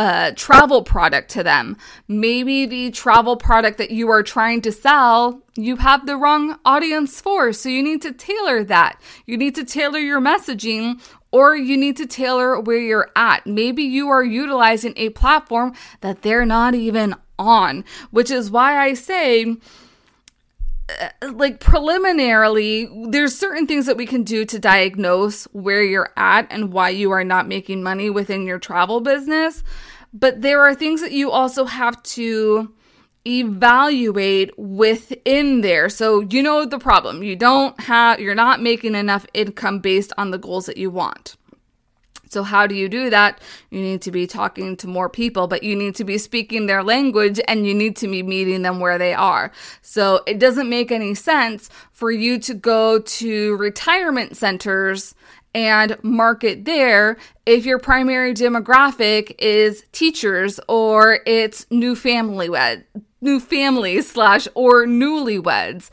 uh, 0.00 0.32
travel 0.34 0.82
product 0.82 1.30
to 1.30 1.42
them. 1.42 1.76
Maybe 2.08 2.64
the 2.64 2.90
travel 2.90 3.36
product 3.36 3.76
that 3.76 3.90
you 3.90 4.08
are 4.08 4.22
trying 4.22 4.62
to 4.62 4.72
sell, 4.72 5.42
you 5.56 5.76
have 5.76 6.06
the 6.06 6.16
wrong 6.16 6.58
audience 6.64 7.20
for. 7.20 7.52
So 7.52 7.68
you 7.68 7.82
need 7.82 8.00
to 8.00 8.12
tailor 8.12 8.64
that. 8.64 8.98
You 9.26 9.36
need 9.36 9.54
to 9.56 9.64
tailor 9.66 9.98
your 9.98 10.18
messaging 10.18 11.02
or 11.32 11.54
you 11.54 11.76
need 11.76 11.98
to 11.98 12.06
tailor 12.06 12.58
where 12.58 12.78
you're 12.78 13.10
at. 13.14 13.46
Maybe 13.46 13.82
you 13.82 14.08
are 14.08 14.24
utilizing 14.24 14.94
a 14.96 15.10
platform 15.10 15.74
that 16.00 16.22
they're 16.22 16.46
not 16.46 16.74
even 16.74 17.14
on, 17.38 17.84
which 18.10 18.30
is 18.30 18.50
why 18.50 18.78
I 18.78 18.94
say, 18.94 19.54
like 21.22 21.60
preliminarily 21.60 22.88
there's 23.10 23.36
certain 23.36 23.66
things 23.66 23.86
that 23.86 23.96
we 23.96 24.06
can 24.06 24.22
do 24.22 24.44
to 24.44 24.58
diagnose 24.58 25.44
where 25.52 25.82
you're 25.82 26.12
at 26.16 26.46
and 26.50 26.72
why 26.72 26.88
you 26.88 27.10
are 27.10 27.24
not 27.24 27.46
making 27.46 27.82
money 27.82 28.10
within 28.10 28.46
your 28.46 28.58
travel 28.58 29.00
business 29.00 29.62
but 30.12 30.42
there 30.42 30.60
are 30.60 30.74
things 30.74 31.00
that 31.00 31.12
you 31.12 31.30
also 31.30 31.64
have 31.64 32.02
to 32.02 32.72
evaluate 33.26 34.58
within 34.58 35.60
there 35.60 35.90
so 35.90 36.20
you 36.20 36.42
know 36.42 36.64
the 36.64 36.78
problem 36.78 37.22
you 37.22 37.36
don't 37.36 37.78
have 37.80 38.18
you're 38.18 38.34
not 38.34 38.62
making 38.62 38.94
enough 38.94 39.26
income 39.34 39.78
based 39.78 40.10
on 40.16 40.30
the 40.30 40.38
goals 40.38 40.64
that 40.66 40.78
you 40.78 40.88
want 40.88 41.36
so, 42.30 42.44
how 42.44 42.68
do 42.68 42.76
you 42.76 42.88
do 42.88 43.10
that? 43.10 43.40
You 43.70 43.80
need 43.80 44.02
to 44.02 44.12
be 44.12 44.28
talking 44.28 44.76
to 44.76 44.86
more 44.86 45.08
people, 45.08 45.48
but 45.48 45.64
you 45.64 45.74
need 45.74 45.96
to 45.96 46.04
be 46.04 46.16
speaking 46.16 46.66
their 46.66 46.84
language 46.84 47.40
and 47.48 47.66
you 47.66 47.74
need 47.74 47.96
to 47.96 48.08
be 48.08 48.22
meeting 48.22 48.62
them 48.62 48.78
where 48.78 48.98
they 48.98 49.12
are. 49.12 49.50
So, 49.82 50.22
it 50.28 50.38
doesn't 50.38 50.68
make 50.68 50.92
any 50.92 51.14
sense 51.14 51.68
for 51.90 52.12
you 52.12 52.38
to 52.38 52.54
go 52.54 53.00
to 53.00 53.56
retirement 53.56 54.36
centers 54.36 55.16
and 55.54 55.96
market 56.02 56.64
there 56.64 57.16
if 57.46 57.64
your 57.64 57.78
primary 57.78 58.34
demographic 58.34 59.34
is 59.38 59.84
teachers 59.92 60.60
or 60.68 61.20
it's 61.26 61.66
new 61.70 61.96
family 61.96 62.48
wed 62.48 62.84
new 63.20 63.40
families 63.40 64.10
slash 64.10 64.46
or 64.54 64.86
newlyweds 64.86 65.90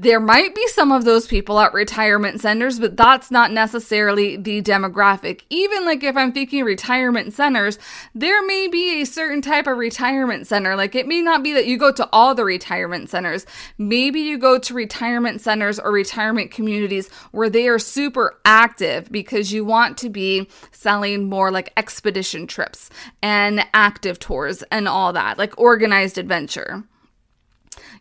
there 0.00 0.18
might 0.18 0.54
be 0.54 0.66
some 0.68 0.92
of 0.92 1.04
those 1.04 1.26
people 1.26 1.60
at 1.60 1.74
retirement 1.74 2.40
centers, 2.40 2.80
but 2.80 2.96
that's 2.96 3.30
not 3.30 3.52
necessarily 3.52 4.34
the 4.34 4.62
demographic. 4.62 5.42
Even 5.50 5.84
like 5.84 6.02
if 6.02 6.16
I'm 6.16 6.32
thinking 6.32 6.64
retirement 6.64 7.34
centers, 7.34 7.78
there 8.14 8.42
may 8.46 8.66
be 8.66 9.02
a 9.02 9.04
certain 9.04 9.42
type 9.42 9.66
of 9.66 9.76
retirement 9.76 10.46
center. 10.46 10.74
Like 10.74 10.94
it 10.94 11.06
may 11.06 11.20
not 11.20 11.42
be 11.42 11.52
that 11.52 11.66
you 11.66 11.76
go 11.76 11.92
to 11.92 12.08
all 12.14 12.34
the 12.34 12.46
retirement 12.46 13.10
centers. 13.10 13.44
Maybe 13.76 14.20
you 14.20 14.38
go 14.38 14.58
to 14.58 14.72
retirement 14.72 15.42
centers 15.42 15.78
or 15.78 15.92
retirement 15.92 16.50
communities 16.50 17.10
where 17.32 17.50
they 17.50 17.68
are 17.68 17.78
super 17.78 18.40
active 18.46 19.12
because 19.12 19.52
you 19.52 19.66
want 19.66 19.98
to 19.98 20.08
be 20.08 20.48
selling 20.72 21.28
more 21.28 21.50
like 21.50 21.74
expedition 21.76 22.46
trips 22.46 22.88
and 23.20 23.66
active 23.74 24.18
tours 24.18 24.62
and 24.70 24.88
all 24.88 25.12
that, 25.12 25.36
like 25.36 25.58
organized 25.60 26.16
adventure. 26.16 26.84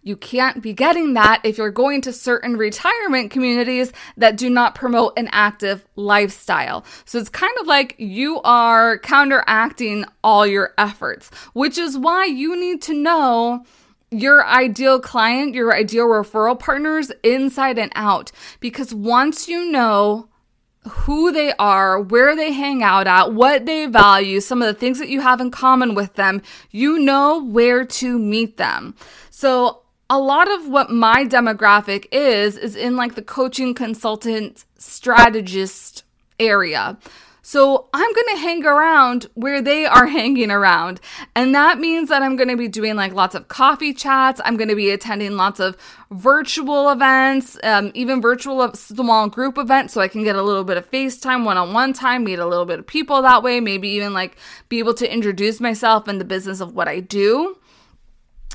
You 0.01 0.15
can't 0.15 0.61
be 0.61 0.73
getting 0.73 1.13
that 1.13 1.41
if 1.43 1.57
you're 1.57 1.71
going 1.71 2.01
to 2.01 2.13
certain 2.13 2.57
retirement 2.57 3.31
communities 3.31 3.91
that 4.17 4.37
do 4.37 4.49
not 4.49 4.75
promote 4.75 5.13
an 5.17 5.29
active 5.31 5.85
lifestyle. 5.95 6.85
So 7.05 7.19
it's 7.19 7.29
kind 7.29 7.55
of 7.59 7.67
like 7.67 7.95
you 7.97 8.41
are 8.41 8.97
counteracting 8.99 10.05
all 10.23 10.47
your 10.47 10.73
efforts, 10.77 11.29
which 11.53 11.77
is 11.77 11.97
why 11.97 12.25
you 12.25 12.59
need 12.59 12.81
to 12.83 12.93
know 12.93 13.65
your 14.11 14.45
ideal 14.45 14.99
client, 14.99 15.53
your 15.53 15.75
ideal 15.75 16.07
referral 16.07 16.57
partners 16.57 17.11
inside 17.23 17.77
and 17.77 17.91
out. 17.93 18.31
Because 18.59 18.93
once 18.93 19.47
you 19.47 19.71
know 19.71 20.28
who 20.87 21.31
they 21.31 21.53
are, 21.53 21.99
where 21.99 22.35
they 22.35 22.51
hang 22.51 22.81
out 22.83 23.07
at, 23.07 23.33
what 23.33 23.65
they 23.65 23.85
value, 23.85 24.39
some 24.39 24.61
of 24.61 24.67
the 24.67 24.79
things 24.79 24.99
that 24.99 25.09
you 25.09 25.21
have 25.21 25.41
in 25.41 25.51
common 25.51 25.93
with 25.93 26.15
them, 26.15 26.41
you 26.71 26.97
know 26.99 27.43
where 27.43 27.85
to 27.85 28.17
meet 28.17 28.57
them. 28.57 28.95
So 29.29 29.81
a 30.09 30.19
lot 30.19 30.49
of 30.49 30.67
what 30.67 30.89
my 30.89 31.25
demographic 31.25 32.07
is 32.11 32.57
is 32.57 32.75
in 32.75 32.95
like 32.95 33.15
the 33.15 33.21
coaching 33.21 33.73
consultant 33.73 34.65
strategist 34.77 36.03
area. 36.39 36.97
So 37.49 37.87
I'm 37.95 38.13
going 38.13 38.27
to 38.35 38.41
hang 38.41 38.63
around 38.63 39.25
where 39.33 39.59
they 39.59 39.83
are 39.87 40.05
hanging 40.19 40.51
around. 40.51 41.01
And 41.35 41.55
that 41.55 41.79
means 41.79 42.09
that 42.09 42.21
I'm 42.21 42.35
going 42.35 42.49
to 42.49 42.55
be 42.55 42.67
doing 42.67 42.95
like 42.95 43.11
lots 43.13 43.33
of 43.33 43.47
coffee 43.47 43.91
chats. 43.91 44.39
I'm 44.45 44.55
going 44.55 44.69
to 44.69 44.75
be 44.75 44.91
attending 44.91 45.35
lots 45.35 45.59
of 45.59 45.75
virtual 46.11 46.91
events, 46.91 47.57
um, 47.63 47.91
even 47.95 48.21
virtual 48.21 48.71
small 48.75 49.29
group 49.29 49.57
events. 49.57 49.95
So 49.95 50.01
I 50.01 50.07
can 50.07 50.23
get 50.23 50.35
a 50.35 50.43
little 50.43 50.63
bit 50.63 50.77
of 50.77 50.91
FaceTime 50.91 51.43
one 51.43 51.57
on 51.57 51.73
one 51.73 51.91
time, 51.91 52.23
meet 52.23 52.37
a 52.37 52.45
little 52.45 52.65
bit 52.67 52.77
of 52.77 52.85
people 52.85 53.23
that 53.23 53.41
way, 53.41 53.59
maybe 53.59 53.89
even 53.89 54.13
like 54.13 54.37
be 54.69 54.77
able 54.77 54.93
to 54.93 55.11
introduce 55.11 55.59
myself 55.59 56.07
and 56.07 56.21
the 56.21 56.25
business 56.25 56.59
of 56.59 56.75
what 56.75 56.87
I 56.87 56.99
do. 56.99 57.57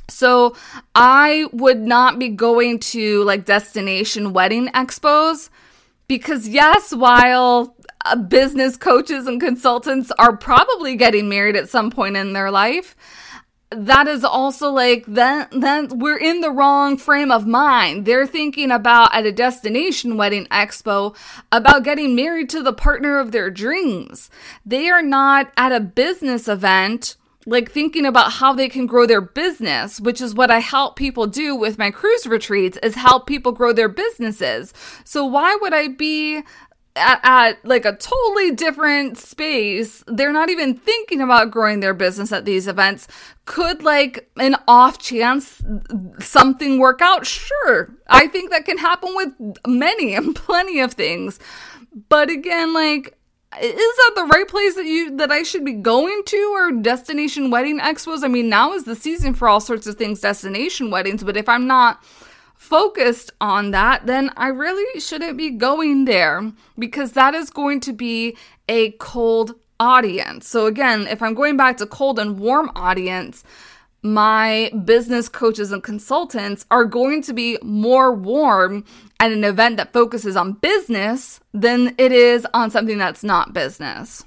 So 0.08 0.54
I 0.94 1.48
would 1.52 1.80
not 1.80 2.20
be 2.20 2.28
going 2.28 2.78
to 2.94 3.24
like 3.24 3.44
destination 3.44 4.32
wedding 4.32 4.68
expos 4.68 5.50
because, 6.06 6.46
yes, 6.46 6.94
while 6.94 7.74
uh, 8.04 8.16
business 8.16 8.76
coaches 8.76 9.26
and 9.26 9.40
consultants 9.40 10.10
are 10.18 10.36
probably 10.36 10.96
getting 10.96 11.28
married 11.28 11.56
at 11.56 11.68
some 11.68 11.90
point 11.90 12.16
in 12.16 12.32
their 12.32 12.50
life, 12.50 12.96
that 13.70 14.06
is 14.06 14.24
also 14.24 14.70
like 14.70 15.04
then 15.06 15.48
then 15.50 15.98
we're 15.98 16.18
in 16.18 16.40
the 16.40 16.50
wrong 16.50 16.96
frame 16.96 17.30
of 17.30 17.46
mind. 17.46 18.04
They're 18.04 18.26
thinking 18.26 18.70
about 18.70 19.14
at 19.14 19.26
a 19.26 19.32
destination 19.32 20.16
wedding 20.16 20.46
expo 20.46 21.16
about 21.50 21.84
getting 21.84 22.14
married 22.14 22.50
to 22.50 22.62
the 22.62 22.72
partner 22.72 23.18
of 23.18 23.32
their 23.32 23.50
dreams. 23.50 24.30
They 24.64 24.88
are 24.88 25.02
not 25.02 25.52
at 25.56 25.72
a 25.72 25.80
business 25.80 26.46
event 26.48 27.16
like 27.46 27.70
thinking 27.70 28.06
about 28.06 28.32
how 28.32 28.54
they 28.54 28.68
can 28.68 28.86
grow 28.86 29.06
their 29.06 29.20
business, 29.20 30.00
which 30.00 30.20
is 30.20 30.34
what 30.34 30.50
I 30.50 30.60
help 30.60 30.96
people 30.96 31.26
do 31.26 31.54
with 31.54 31.78
my 31.78 31.90
cruise 31.90 32.26
retreats 32.26 32.78
is 32.82 32.94
help 32.94 33.26
people 33.26 33.52
grow 33.52 33.72
their 33.72 33.88
businesses. 33.88 34.72
So 35.04 35.24
why 35.24 35.56
would 35.60 35.74
I 35.74 35.88
be 35.88 36.42
at, 36.96 37.20
at, 37.22 37.64
like 37.64 37.84
a 37.84 37.96
totally 37.96 38.52
different 38.52 39.18
space. 39.18 40.04
They're 40.06 40.32
not 40.32 40.50
even 40.50 40.74
thinking 40.74 41.20
about 41.20 41.50
growing 41.50 41.80
their 41.80 41.94
business 41.94 42.32
at 42.32 42.44
these 42.44 42.68
events. 42.68 43.08
Could 43.44 43.82
like 43.82 44.30
an 44.36 44.56
off 44.68 44.98
chance 44.98 45.62
something 46.20 46.78
work 46.78 47.00
out? 47.02 47.26
Sure. 47.26 47.90
I 48.08 48.28
think 48.28 48.50
that 48.50 48.64
can 48.64 48.78
happen 48.78 49.10
with 49.14 49.32
many 49.66 50.14
and 50.14 50.34
plenty 50.36 50.80
of 50.80 50.92
things. 50.92 51.38
But 52.08 52.30
again, 52.30 52.72
like 52.72 53.16
is 53.60 53.72
that 53.72 54.12
the 54.16 54.24
right 54.24 54.48
place 54.48 54.74
that 54.74 54.86
you 54.86 55.16
that 55.16 55.30
I 55.30 55.42
should 55.42 55.64
be 55.64 55.72
going 55.72 56.22
to 56.26 56.52
or 56.54 56.72
destination 56.72 57.50
wedding 57.50 57.78
expos? 57.78 58.24
I 58.24 58.28
mean, 58.28 58.48
now 58.48 58.72
is 58.72 58.84
the 58.84 58.96
season 58.96 59.34
for 59.34 59.48
all 59.48 59.60
sorts 59.60 59.86
of 59.86 59.96
things 59.96 60.20
destination 60.20 60.90
weddings, 60.90 61.22
but 61.22 61.36
if 61.36 61.48
I'm 61.48 61.66
not 61.66 62.02
focused 62.54 63.32
on 63.40 63.72
that, 63.72 64.06
then 64.06 64.30
I 64.36 64.48
really 64.48 65.00
shouldn't 65.00 65.36
be 65.36 65.50
going 65.50 66.04
there 66.06 66.52
because 66.78 67.12
that 67.12 67.34
is 67.34 67.50
going 67.50 67.80
to 67.80 67.92
be 67.92 68.36
a 68.68 68.92
cold 68.92 69.54
audience. 69.78 70.48
So 70.48 70.66
again, 70.66 71.06
if 71.06 71.22
I'm 71.22 71.34
going 71.34 71.56
back 71.56 71.76
to 71.78 71.86
cold 71.86 72.18
and 72.18 72.38
warm 72.38 72.70
audience, 72.74 73.44
my 74.02 74.70
business 74.84 75.28
coaches 75.28 75.72
and 75.72 75.82
consultants 75.82 76.66
are 76.70 76.84
going 76.84 77.22
to 77.22 77.32
be 77.32 77.58
more 77.62 78.12
warm 78.12 78.84
at 79.18 79.32
an 79.32 79.44
event 79.44 79.78
that 79.78 79.92
focuses 79.92 80.36
on 80.36 80.52
business 80.52 81.40
than 81.52 81.94
it 81.96 82.12
is 82.12 82.46
on 82.52 82.70
something 82.70 82.98
that's 82.98 83.24
not 83.24 83.54
business. 83.54 84.24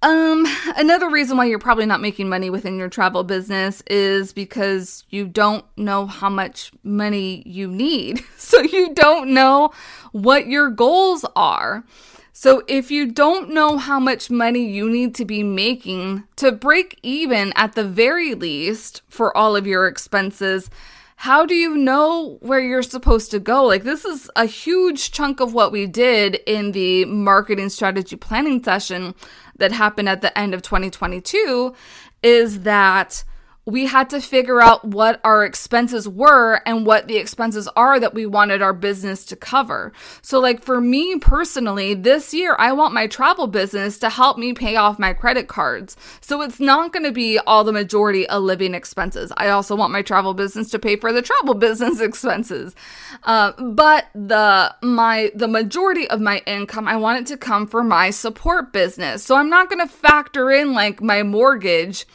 Um, 0.00 0.46
another 0.76 1.10
reason 1.10 1.36
why 1.36 1.46
you're 1.46 1.58
probably 1.58 1.86
not 1.86 2.00
making 2.00 2.28
money 2.28 2.50
within 2.50 2.78
your 2.78 2.88
travel 2.88 3.24
business 3.24 3.82
is 3.88 4.32
because 4.32 5.04
you 5.10 5.26
don't 5.26 5.64
know 5.76 6.06
how 6.06 6.28
much 6.28 6.70
money 6.84 7.42
you 7.46 7.68
need. 7.68 8.24
So 8.48 8.62
you 8.62 8.94
don't 8.94 9.34
know 9.34 9.72
what 10.12 10.46
your 10.46 10.70
goals 10.70 11.26
are. 11.36 11.84
So 12.32 12.62
if 12.66 12.90
you 12.90 13.04
don't 13.12 13.50
know 13.50 13.76
how 13.76 14.00
much 14.00 14.30
money 14.30 14.64
you 14.64 14.88
need 14.88 15.14
to 15.16 15.26
be 15.26 15.42
making 15.42 16.24
to 16.36 16.50
break 16.50 16.98
even 17.02 17.52
at 17.56 17.74
the 17.74 17.84
very 17.84 18.34
least 18.34 19.02
for 19.08 19.36
all 19.36 19.54
of 19.54 19.66
your 19.66 19.86
expenses, 19.86 20.70
how 21.20 21.44
do 21.44 21.52
you 21.56 21.76
know 21.76 22.38
where 22.42 22.60
you're 22.60 22.80
supposed 22.80 23.32
to 23.32 23.40
go? 23.40 23.64
Like, 23.64 23.82
this 23.82 24.04
is 24.04 24.30
a 24.36 24.44
huge 24.44 25.10
chunk 25.10 25.40
of 25.40 25.52
what 25.52 25.72
we 25.72 25.84
did 25.84 26.36
in 26.46 26.70
the 26.70 27.06
marketing 27.06 27.70
strategy 27.70 28.14
planning 28.14 28.62
session 28.62 29.16
that 29.56 29.72
happened 29.72 30.08
at 30.08 30.20
the 30.20 30.38
end 30.38 30.54
of 30.54 30.62
2022 30.62 31.74
is 32.22 32.60
that 32.60 33.24
we 33.68 33.84
had 33.84 34.08
to 34.08 34.20
figure 34.20 34.62
out 34.62 34.82
what 34.82 35.20
our 35.22 35.44
expenses 35.44 36.08
were 36.08 36.62
and 36.64 36.86
what 36.86 37.06
the 37.06 37.18
expenses 37.18 37.68
are 37.76 38.00
that 38.00 38.14
we 38.14 38.24
wanted 38.24 38.62
our 38.62 38.72
business 38.72 39.26
to 39.26 39.36
cover. 39.36 39.92
So, 40.22 40.40
like 40.40 40.62
for 40.62 40.80
me 40.80 41.18
personally, 41.18 41.92
this 41.92 42.32
year 42.32 42.56
I 42.58 42.72
want 42.72 42.94
my 42.94 43.06
travel 43.06 43.46
business 43.46 43.98
to 43.98 44.08
help 44.08 44.38
me 44.38 44.54
pay 44.54 44.76
off 44.76 44.98
my 44.98 45.12
credit 45.12 45.48
cards. 45.48 45.98
So, 46.22 46.40
it's 46.40 46.58
not 46.58 46.94
going 46.94 47.04
to 47.04 47.12
be 47.12 47.38
all 47.40 47.62
the 47.62 47.72
majority 47.72 48.26
of 48.26 48.42
living 48.42 48.72
expenses. 48.72 49.32
I 49.36 49.50
also 49.50 49.76
want 49.76 49.92
my 49.92 50.00
travel 50.00 50.32
business 50.32 50.70
to 50.70 50.78
pay 50.78 50.96
for 50.96 51.12
the 51.12 51.20
travel 51.20 51.52
business 51.68 52.00
expenses. 52.00 52.74
Uh, 53.24 53.52
but 53.60 54.06
the 54.14 54.74
my 54.82 55.30
the 55.34 55.48
majority 55.48 56.08
of 56.08 56.22
my 56.22 56.38
income 56.46 56.88
I 56.88 56.96
want 56.96 57.20
it 57.20 57.26
to 57.32 57.36
come 57.36 57.66
from 57.66 57.88
my 57.88 58.08
support 58.08 58.72
business. 58.72 59.22
So, 59.22 59.36
I'm 59.36 59.50
not 59.50 59.68
going 59.68 59.86
to 59.86 59.92
factor 59.92 60.50
in 60.50 60.72
like 60.72 61.02
my 61.02 61.22
mortgage 61.22 62.06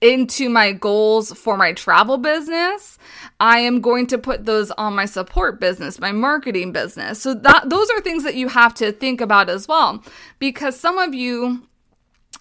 into 0.00 0.48
my 0.48 0.72
goals 0.72 1.32
for 1.32 1.56
my 1.56 1.72
travel 1.72 2.18
business, 2.18 2.98
I 3.40 3.60
am 3.60 3.80
going 3.80 4.06
to 4.08 4.18
put 4.18 4.44
those 4.44 4.70
on 4.72 4.94
my 4.94 5.06
support 5.06 5.60
business, 5.60 5.98
my 5.98 6.12
marketing 6.12 6.72
business. 6.72 7.20
So 7.20 7.34
that 7.34 7.68
those 7.68 7.90
are 7.90 8.00
things 8.00 8.24
that 8.24 8.36
you 8.36 8.48
have 8.48 8.74
to 8.74 8.92
think 8.92 9.20
about 9.20 9.48
as 9.48 9.66
well 9.66 10.02
because 10.38 10.78
some 10.78 10.98
of 10.98 11.14
you 11.14 11.68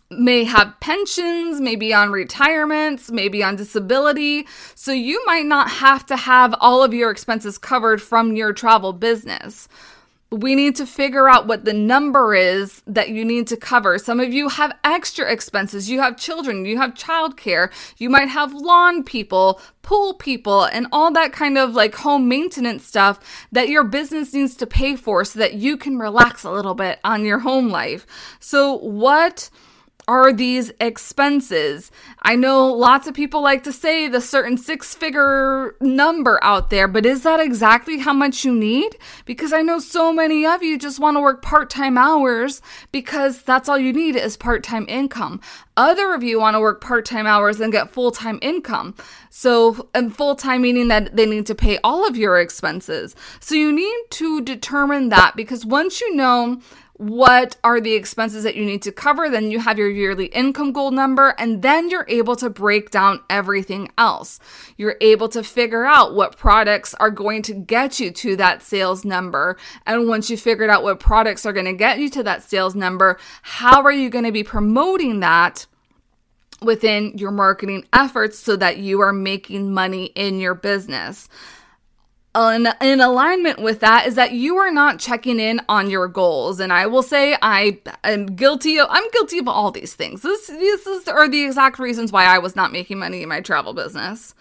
may 0.09 0.43
have 0.45 0.73
pensions, 0.79 1.59
maybe 1.59 1.93
on 1.93 2.11
retirements, 2.11 3.11
maybe 3.11 3.43
on 3.43 3.55
disability. 3.55 4.47
So 4.73 4.91
you 4.91 5.23
might 5.25 5.45
not 5.45 5.69
have 5.69 6.05
to 6.05 6.15
have 6.15 6.55
all 6.61 6.81
of 6.83 6.93
your 6.93 7.11
expenses 7.11 7.57
covered 7.57 8.01
from 8.01 8.35
your 8.35 8.53
travel 8.53 8.93
business 8.93 9.67
we 10.31 10.55
need 10.55 10.75
to 10.75 10.85
figure 10.85 11.29
out 11.29 11.47
what 11.47 11.63
the 11.63 11.73
number 11.73 12.35
is 12.35 12.81
that 12.85 13.09
you 13.09 13.23
need 13.23 13.47
to 13.47 13.55
cover. 13.55 13.97
Some 13.97 14.19
of 14.19 14.33
you 14.33 14.49
have 14.49 14.77
extra 14.83 15.31
expenses. 15.31 15.89
You 15.89 16.01
have 16.01 16.17
children, 16.17 16.65
you 16.65 16.77
have 16.77 16.95
childcare, 16.95 17.71
you 17.97 18.09
might 18.09 18.27
have 18.27 18.53
lawn 18.53 19.03
people, 19.03 19.61
pool 19.83 20.13
people, 20.13 20.65
and 20.65 20.87
all 20.91 21.11
that 21.11 21.31
kind 21.31 21.57
of 21.57 21.75
like 21.75 21.95
home 21.95 22.27
maintenance 22.27 22.85
stuff 22.85 23.47
that 23.53 23.69
your 23.69 23.85
business 23.85 24.33
needs 24.33 24.55
to 24.57 24.67
pay 24.67 24.97
for 24.97 25.23
so 25.23 25.39
that 25.39 25.53
you 25.53 25.77
can 25.77 25.97
relax 25.97 26.43
a 26.43 26.51
little 26.51 26.75
bit 26.75 26.99
on 27.05 27.23
your 27.23 27.39
home 27.39 27.69
life. 27.69 28.05
So, 28.41 28.75
what 28.75 29.49
are 30.07 30.31
these 30.31 30.71
expenses? 30.79 31.91
I 32.21 32.35
know 32.37 32.67
lots 32.67 33.07
of 33.07 33.13
people 33.13 33.41
like 33.41 33.63
to 33.63 33.73
say 33.73 34.07
the 34.07 34.21
certain 34.21 34.57
six 34.57 34.95
figure 34.95 35.75
number 35.81 36.39
out 36.41 36.69
there, 36.69 36.87
but 36.87 37.05
is 37.05 37.23
that 37.23 37.41
exactly 37.41 37.99
how 37.99 38.13
much 38.13 38.45
you 38.45 38.55
need? 38.55 38.97
Because 39.25 39.51
I 39.51 39.61
know 39.61 39.79
so 39.79 40.13
many 40.13 40.45
of 40.45 40.63
you 40.63 40.79
just 40.79 41.01
want 41.01 41.17
to 41.17 41.21
work 41.21 41.41
part 41.41 41.69
time 41.69 41.97
hours 41.97 42.61
because 42.93 43.41
that's 43.41 43.67
all 43.67 43.77
you 43.77 43.91
need 43.91 44.15
is 44.15 44.37
part 44.37 44.63
time 44.63 44.85
income. 44.87 45.41
Other 45.75 46.13
of 46.13 46.23
you 46.23 46.39
want 46.39 46.55
to 46.55 46.59
work 46.59 46.81
part 46.81 47.05
time 47.05 47.27
hours 47.27 47.59
and 47.59 47.71
get 47.71 47.91
full 47.91 48.11
time 48.11 48.39
income. 48.41 48.95
So, 49.29 49.89
and 49.93 50.15
full 50.15 50.35
time 50.35 50.61
meaning 50.61 50.87
that 50.87 51.15
they 51.15 51.25
need 51.25 51.45
to 51.47 51.55
pay 51.55 51.77
all 51.83 52.07
of 52.07 52.15
your 52.15 52.39
expenses. 52.39 53.15
So, 53.39 53.55
you 53.55 53.71
need 53.71 53.97
to 54.11 54.41
determine 54.41 55.09
that 55.09 55.35
because 55.35 55.65
once 55.65 56.01
you 56.01 56.15
know 56.15 56.61
what 56.97 57.57
are 57.63 57.79
the 57.79 57.93
expenses 57.93 58.43
that 58.43 58.55
you 58.55 58.65
need 58.65 58.81
to 58.81 58.91
cover. 58.91 59.29
Then 59.29 59.51
you 59.51 59.59
have 59.59 59.77
your 59.77 59.89
yearly 59.89 60.25
income 60.27 60.71
goal 60.71 60.91
number, 60.91 61.35
and 61.37 61.61
then 61.61 61.89
you're 61.89 62.05
able 62.07 62.35
to 62.37 62.49
break 62.49 62.89
down 62.89 63.21
everything 63.29 63.89
else. 63.97 64.39
You're 64.77 64.97
able 64.99 65.29
to 65.29 65.43
figure 65.43 65.85
out 65.85 66.15
what 66.15 66.37
products 66.37 66.93
are 66.95 67.11
going 67.11 67.43
to 67.43 67.53
get 67.53 67.99
you 67.99 68.11
to 68.11 68.35
that 68.37 68.63
sales 68.63 69.05
number. 69.05 69.57
And 69.85 70.07
once 70.07 70.29
you 70.29 70.37
figured 70.37 70.69
out 70.69 70.83
what 70.83 70.99
products 70.99 71.45
are 71.45 71.53
going 71.53 71.65
to 71.65 71.73
get 71.73 71.99
you 71.99 72.09
to 72.11 72.23
that 72.23 72.43
sales 72.43 72.75
number, 72.75 73.19
how 73.43 73.83
are 73.83 73.91
you 73.91 74.09
going 74.09 74.25
to 74.25 74.31
be 74.31 74.43
promoting 74.43 75.19
that? 75.19 75.67
Within 76.59 77.15
your 77.15 77.29
marketing 77.29 77.85
efforts, 77.93 78.39
so 78.39 78.55
that 78.55 78.77
you 78.77 78.99
are 79.01 79.13
making 79.13 79.71
money 79.71 80.05
in 80.15 80.39
your 80.39 80.55
business 80.55 81.29
in, 82.37 82.67
in 82.81 83.01
alignment 83.01 83.59
with 83.59 83.79
that 83.79 84.05
is 84.07 84.15
that 84.15 84.31
you 84.31 84.57
are 84.57 84.71
not 84.71 84.99
checking 84.99 85.39
in 85.39 85.61
on 85.67 85.89
your 85.89 86.07
goals. 86.07 86.59
And 86.59 86.71
I 86.71 86.85
will 86.85 87.03
say 87.03 87.35
I 87.41 87.79
am 88.03 88.27
guilty 88.27 88.79
of, 88.79 88.87
I'm 88.89 89.09
guilty 89.11 89.39
of 89.39 89.47
all 89.47 89.71
these 89.71 89.95
things. 89.95 90.21
This, 90.21 90.47
this 90.47 90.85
is, 90.85 91.07
are 91.07 91.27
the 91.27 91.43
exact 91.43 91.79
reasons 91.79 92.11
why 92.11 92.25
I 92.25 92.37
was 92.37 92.55
not 92.55 92.71
making 92.71 92.99
money 92.99 93.23
in 93.23 93.29
my 93.29 93.41
travel 93.41 93.73
business. 93.73 94.35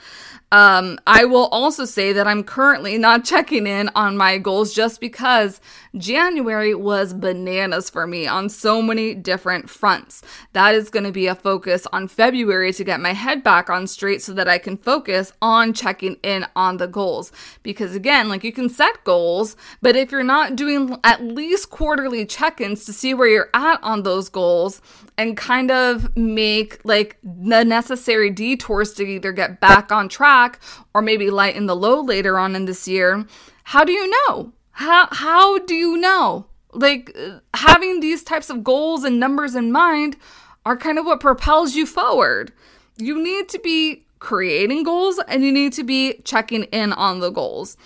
Um, 0.53 1.01
I 1.09 1.25
will 1.25 1.47
also 1.47 1.85
say 1.85 2.13
that 2.13 2.29
I'm 2.29 2.45
currently 2.45 2.99
not 2.99 3.25
checking 3.25 3.67
in 3.67 3.91
on 3.97 4.17
my 4.17 4.39
goals 4.39 4.73
just 4.73 5.01
because 5.01 5.61
January 5.97 6.73
was 6.73 7.13
bananas 7.13 7.91
for 7.91 8.07
me 8.07 8.29
on 8.29 8.49
so 8.49 8.81
many 8.81 9.13
different 9.13 9.69
fronts. 9.69 10.23
That 10.53 10.77
is 10.77 10.89
going 10.89 11.05
to 11.05 11.11
be 11.11 11.27
a 11.27 11.35
focus 11.35 11.87
on 11.93 12.07
February 12.07 12.73
to 12.75 12.85
get 12.85 13.01
my 13.01 13.13
head 13.13 13.43
back 13.43 13.69
on 13.69 13.89
straight 13.89 14.23
so 14.23 14.33
that 14.35 14.49
I 14.49 14.59
can 14.59 14.77
focus 14.77 15.33
on 15.43 15.73
checking 15.73 16.15
in 16.23 16.47
on 16.55 16.77
the 16.77 16.87
goals. 16.87 17.33
Because 17.65 17.86
again, 17.95 18.29
like 18.29 18.45
you 18.45 18.53
can 18.53 18.69
set 18.69 19.05
goals, 19.05 19.57
but 19.83 19.97
if 19.97 20.11
you're 20.11 20.23
not 20.23 20.57
doing 20.57 20.97
at 21.05 21.23
least 21.23 21.71
quarterly 21.71 22.27
check 22.27 22.61
ins 22.61 22.85
to 22.85 22.93
see 22.93 23.15
where 23.15 23.29
you're 23.29 23.51
at 23.55 23.83
on 23.83 24.03
those 24.03 24.29
goals 24.29 24.81
and 25.19 25.37
kind 25.37 25.71
of 25.71 26.17
make 26.17 26.81
like 26.85 27.19
the 27.23 27.65
necessary 27.65 28.31
detours 28.31 28.93
to 28.95 29.05
either 29.05 29.33
get 29.33 29.61
back 29.61 29.93
on 29.93 30.09
track 30.09 30.61
or 30.95 31.03
maybe 31.03 31.31
lighten 31.31 31.67
the 31.67 31.77
load 31.77 32.03
later 32.03 32.39
on 32.39 32.57
in 32.57 32.65
this 32.65 32.89
year, 32.89 33.27
how 33.65 33.85
do 33.85 33.93
you 33.93 34.11
know? 34.11 34.53
How 34.73 35.09
how 35.11 35.59
do 35.59 35.75
you 35.75 35.97
know? 35.97 36.47
Like 36.73 37.17
having 37.55 38.01
these 38.01 38.23
types 38.23 38.51
of 38.51 38.63
goals 38.63 39.05
and 39.05 39.19
numbers 39.19 39.55
in 39.55 39.73
mind 39.73 40.17
are 40.65 40.77
kind 40.77 40.99
of 40.99 41.07
what 41.07 41.21
propels 41.21 41.75
you 41.75 41.87
forward. 41.87 42.53
You 42.97 43.23
need 43.23 43.49
to 43.51 43.59
be 43.59 44.06
creating 44.19 44.83
goals 44.83 45.21
and 45.29 45.45
you 45.45 45.53
need 45.53 45.73
to 45.75 45.85
be 45.85 46.21
checking 46.25 46.65
in 46.65 46.93
on 46.93 47.21
the 47.21 47.31
goals. 47.31 47.77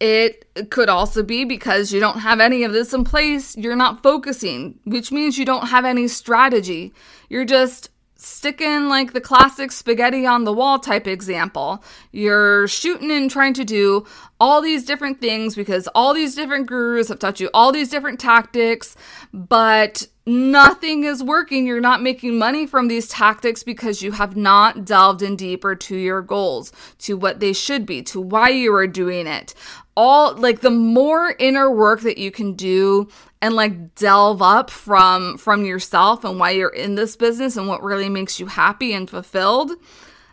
It 0.00 0.46
could 0.70 0.88
also 0.88 1.22
be 1.22 1.44
because 1.44 1.92
you 1.92 2.00
don't 2.00 2.18
have 2.18 2.40
any 2.40 2.64
of 2.64 2.72
this 2.72 2.92
in 2.92 3.04
place, 3.04 3.56
you're 3.56 3.76
not 3.76 4.02
focusing, 4.02 4.80
which 4.84 5.12
means 5.12 5.38
you 5.38 5.44
don't 5.44 5.68
have 5.68 5.84
any 5.84 6.08
strategy. 6.08 6.92
You're 7.28 7.44
just 7.44 7.88
sticking 8.16 8.88
like 8.88 9.12
the 9.12 9.20
classic 9.20 9.72
spaghetti 9.72 10.26
on 10.26 10.44
the 10.44 10.52
wall 10.52 10.78
type 10.78 11.06
example. 11.06 11.82
You're 12.12 12.68
shooting 12.68 13.10
and 13.10 13.30
trying 13.30 13.54
to 13.54 13.64
do 13.64 14.06
all 14.38 14.60
these 14.60 14.84
different 14.84 15.20
things 15.20 15.54
because 15.54 15.88
all 15.94 16.14
these 16.14 16.34
different 16.34 16.66
gurus 16.66 17.08
have 17.08 17.18
taught 17.18 17.40
you 17.40 17.50
all 17.52 17.72
these 17.72 17.88
different 17.88 18.20
tactics, 18.20 18.96
but 19.32 20.06
nothing 20.26 21.04
is 21.04 21.22
working. 21.22 21.66
You're 21.66 21.80
not 21.80 22.02
making 22.02 22.38
money 22.38 22.66
from 22.66 22.88
these 22.88 23.08
tactics 23.08 23.62
because 23.62 24.02
you 24.02 24.12
have 24.12 24.36
not 24.36 24.84
delved 24.84 25.22
in 25.22 25.36
deeper 25.36 25.74
to 25.74 25.96
your 25.96 26.22
goals, 26.22 26.72
to 26.98 27.16
what 27.16 27.40
they 27.40 27.52
should 27.52 27.86
be, 27.86 28.02
to 28.04 28.20
why 28.20 28.50
you 28.50 28.74
are 28.74 28.86
doing 28.86 29.26
it. 29.26 29.54
All 29.96 30.34
like 30.34 30.60
the 30.60 30.70
more 30.70 31.34
inner 31.38 31.70
work 31.70 32.00
that 32.00 32.18
you 32.18 32.30
can 32.30 32.54
do 32.54 33.08
and 33.42 33.54
like 33.54 33.94
delve 33.94 34.40
up 34.40 34.70
from 34.70 35.36
from 35.36 35.64
yourself 35.64 36.24
and 36.24 36.38
why 36.38 36.50
you're 36.50 36.70
in 36.70 36.94
this 36.94 37.16
business 37.16 37.56
and 37.56 37.68
what 37.68 37.82
really 37.82 38.08
makes 38.08 38.40
you 38.40 38.46
happy 38.46 38.94
and 38.94 39.10
fulfilled 39.10 39.72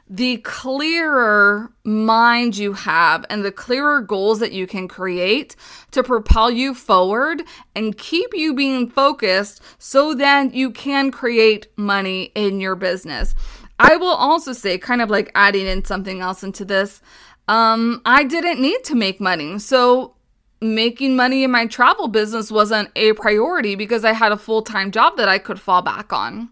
the 0.09 0.37
clearer 0.37 1.71
mind 1.83 2.57
you 2.57 2.73
have 2.73 3.25
and 3.29 3.45
the 3.45 3.51
clearer 3.51 4.01
goals 4.01 4.39
that 4.39 4.51
you 4.51 4.65
can 4.65 4.87
create 4.87 5.55
to 5.91 6.01
propel 6.01 6.49
you 6.49 6.73
forward 6.73 7.43
and 7.75 7.97
keep 7.97 8.33
you 8.33 8.55
being 8.55 8.89
focused 8.89 9.61
so 9.77 10.15
then 10.15 10.51
you 10.51 10.71
can 10.71 11.11
create 11.11 11.67
money 11.77 12.31
in 12.33 12.59
your 12.59 12.75
business. 12.75 13.35
I 13.77 13.97
will 13.97 14.07
also 14.07 14.51
say, 14.51 14.77
kind 14.77 15.01
of 15.01 15.09
like 15.09 15.31
adding 15.35 15.67
in 15.67 15.85
something 15.85 16.21
else 16.21 16.43
into 16.43 16.65
this, 16.65 17.01
um, 17.47 18.01
I 18.03 18.23
didn't 18.23 18.59
need 18.59 18.83
to 18.85 18.95
make 18.95 19.21
money. 19.21 19.59
So 19.59 20.15
making 20.59 21.15
money 21.15 21.43
in 21.43 21.51
my 21.51 21.67
travel 21.67 22.07
business 22.07 22.51
wasn't 22.51 22.89
a 22.95 23.13
priority 23.13 23.75
because 23.75 24.03
I 24.03 24.13
had 24.13 24.31
a 24.31 24.37
full 24.37 24.63
time 24.63 24.91
job 24.91 25.17
that 25.17 25.29
I 25.29 25.37
could 25.37 25.59
fall 25.59 25.81
back 25.81 26.11
on. 26.11 26.49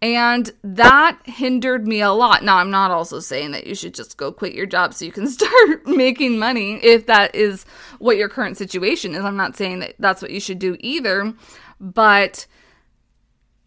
And 0.00 0.50
that 0.62 1.18
hindered 1.24 1.86
me 1.88 2.00
a 2.00 2.12
lot. 2.12 2.44
Now, 2.44 2.58
I'm 2.58 2.70
not 2.70 2.92
also 2.92 3.18
saying 3.18 3.50
that 3.50 3.66
you 3.66 3.74
should 3.74 3.94
just 3.94 4.16
go 4.16 4.30
quit 4.30 4.54
your 4.54 4.66
job 4.66 4.94
so 4.94 5.04
you 5.04 5.12
can 5.12 5.28
start 5.30 5.86
making 5.86 6.38
money 6.38 6.74
if 6.84 7.06
that 7.06 7.34
is 7.34 7.64
what 7.98 8.16
your 8.16 8.28
current 8.28 8.56
situation 8.56 9.14
is. 9.14 9.24
I'm 9.24 9.36
not 9.36 9.56
saying 9.56 9.80
that 9.80 9.94
that's 9.98 10.22
what 10.22 10.30
you 10.30 10.40
should 10.40 10.60
do 10.60 10.76
either, 10.80 11.34
but 11.80 12.46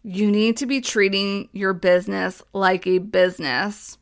you 0.02 0.30
need 0.30 0.56
to 0.56 0.66
be 0.66 0.80
treating 0.80 1.48
your 1.52 1.74
business 1.74 2.42
like 2.52 2.86
a 2.86 2.98
business. 2.98 3.98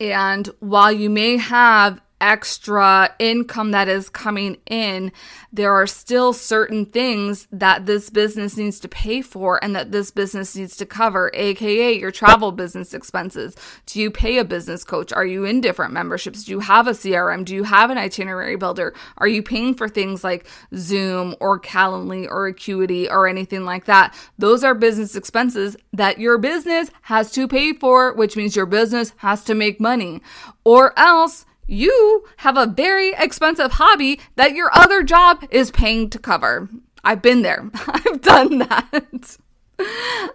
And 0.00 0.48
while 0.60 0.92
you 0.92 1.10
may 1.10 1.36
have 1.36 2.00
extra 2.20 3.14
income 3.18 3.70
that 3.72 3.88
is 3.88 4.08
coming 4.08 4.56
in, 4.66 5.12
there 5.52 5.72
are 5.72 5.86
still 5.86 6.32
certain 6.32 6.86
things 6.86 7.46
that 7.52 7.86
this 7.86 8.10
business 8.10 8.56
needs 8.56 8.80
to 8.80 8.88
pay 8.88 9.22
for 9.22 9.62
and 9.62 9.74
that 9.76 9.92
this 9.92 10.10
business 10.10 10.56
needs 10.56 10.76
to 10.76 10.86
cover, 10.86 11.30
aka 11.34 11.98
your 11.98 12.10
travel 12.10 12.52
business 12.52 12.94
expenses. 12.94 13.56
Do 13.86 14.00
you 14.00 14.10
pay 14.10 14.38
a 14.38 14.44
business 14.44 14.84
coach? 14.84 15.12
Are 15.12 15.26
you 15.26 15.44
in 15.44 15.60
different 15.60 15.92
memberships? 15.92 16.44
Do 16.44 16.52
you 16.52 16.60
have 16.60 16.86
a 16.86 16.92
CRM? 16.92 17.44
Do 17.44 17.54
you 17.54 17.64
have 17.64 17.90
an 17.90 17.98
itinerary 17.98 18.56
builder? 18.56 18.94
Are 19.18 19.28
you 19.28 19.42
paying 19.42 19.74
for 19.74 19.88
things 19.88 20.24
like 20.24 20.46
Zoom 20.74 21.34
or 21.40 21.60
Calendly 21.60 22.26
or 22.28 22.46
Acuity 22.46 23.08
or 23.08 23.26
anything 23.26 23.64
like 23.64 23.86
that? 23.86 24.14
Those 24.38 24.64
are 24.64 24.74
business 24.74 25.16
expenses 25.16 25.76
that 25.92 26.18
your 26.18 26.38
business 26.38 26.90
has 27.02 27.30
to 27.32 27.48
pay 27.48 27.72
for, 27.72 28.14
which 28.14 28.36
means 28.36 28.56
your 28.56 28.66
business 28.66 29.12
has 29.18 29.44
to 29.44 29.54
make 29.54 29.80
money. 29.80 30.20
Or 30.64 30.98
else, 30.98 31.46
you 31.66 32.24
have 32.38 32.56
a 32.56 32.66
very 32.66 33.12
expensive 33.18 33.72
hobby 33.72 34.20
that 34.36 34.54
your 34.54 34.70
other 34.72 35.02
job 35.02 35.44
is 35.50 35.70
paying 35.70 36.10
to 36.10 36.18
cover. 36.18 36.68
I've 37.04 37.22
been 37.22 37.42
there. 37.42 37.70
I've 37.88 38.20
done 38.20 38.58
that. 38.58 39.36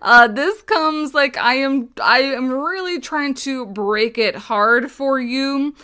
Uh, 0.01 0.27
this 0.27 0.61
comes 0.63 1.13
like 1.13 1.37
I 1.37 1.55
am 1.55 1.89
I 2.01 2.19
am 2.19 2.51
really 2.51 2.99
trying 2.99 3.33
to 3.35 3.65
break 3.65 4.17
it 4.17 4.35
hard 4.35 4.91
for 4.91 5.19
you 5.19 5.75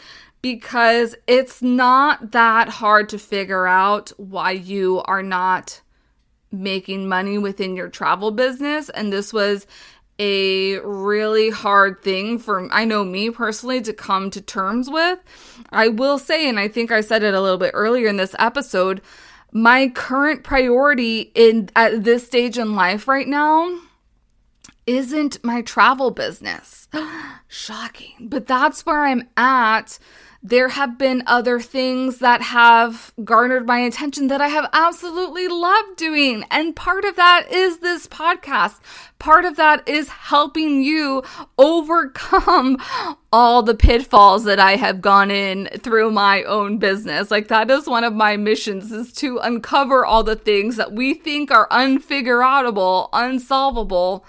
because 0.42 1.16
it's 1.26 1.62
not 1.62 2.32
that 2.32 2.70
hard 2.70 3.10
to 3.10 3.20
figure 3.20 3.66
out 3.66 4.12
why 4.18 4.52
you 4.52 5.02
are 5.06 5.24
not 5.24 5.82
making 6.52 7.10
money 7.10 7.38
within 7.38 7.76
your 7.76 7.90
travel 7.90 8.32
business 8.32 8.90
and 8.90 9.12
this 9.12 9.34
was 9.34 9.66
a 10.20 10.80
really 10.80 11.50
hard 11.50 12.02
thing 12.02 12.40
for 12.40 12.68
I 12.72 12.86
know 12.86 13.04
me 13.04 13.30
personally 13.30 13.82
to 13.82 13.94
come 13.94 14.30
to 14.32 14.42
terms 14.42 14.90
with. 14.90 15.20
I 15.72 15.90
will 15.90 16.18
say 16.18 16.50
and 16.50 16.60
I 16.60 16.68
think 16.68 16.92
I 16.92 17.02
said 17.02 17.24
it 17.24 17.34
a 17.34 17.42
little 17.42 17.58
bit 17.58 17.72
earlier 17.74 18.08
in 18.08 18.18
this 18.18 18.36
episode, 18.40 19.02
my 19.52 19.90
current 19.90 20.44
priority 20.44 21.32
in 21.36 21.70
at 21.76 22.04
this 22.04 22.26
stage 22.26 22.58
in 22.58 22.76
life 22.76 23.08
right 23.08 23.28
now 23.28 23.80
isn't 24.86 25.44
my 25.44 25.62
travel 25.62 26.12
business. 26.12 26.88
Shocking. 27.48 28.16
But 28.22 28.48
that's 28.48 28.86
where 28.86 29.06
I'm 29.06 29.28
at 29.36 30.00
there 30.50 30.70
have 30.70 30.98
been 30.98 31.24
other 31.28 31.60
things 31.60 32.20
that 32.20 32.42
have 32.42 33.14
garnered 33.24 33.68
my 33.68 33.80
attention 33.80 34.28
that 34.28 34.40
I 34.40 34.48
have 34.48 34.70
absolutely 34.72 35.50
loved 35.50 35.98
doing. 35.98 36.46
And 36.50 36.74
part 36.74 37.04
of 37.04 37.18
that 37.18 37.52
is 37.52 37.80
this 37.80 38.08
podcast. 38.08 38.80
Part 39.20 39.44
of 39.44 39.58
that 39.58 39.88
is 39.90 40.08
helping 40.08 40.82
you 40.82 41.24
overcome 41.58 42.78
all 43.34 43.62
the 43.62 43.76
pitfalls 43.76 44.46
that 44.46 44.60
I 44.60 44.78
have 44.78 45.02
gone 45.02 45.32
in 45.32 45.68
through 45.80 46.12
my 46.12 46.44
own 46.44 46.78
business. 46.78 47.30
Like 47.30 47.50
that 47.50 47.70
is 47.70 47.86
one 47.86 48.06
of 48.06 48.14
my 48.14 48.38
missions 48.38 48.92
is 48.94 49.12
to 49.14 49.40
uncover 49.40 50.06
all 50.06 50.24
the 50.24 50.38
things 50.38 50.78
that 50.78 50.94
we 50.94 51.14
think 51.14 51.52
are 51.52 51.68
unfigureoutable, 51.70 53.10
unsolvable 53.12 54.26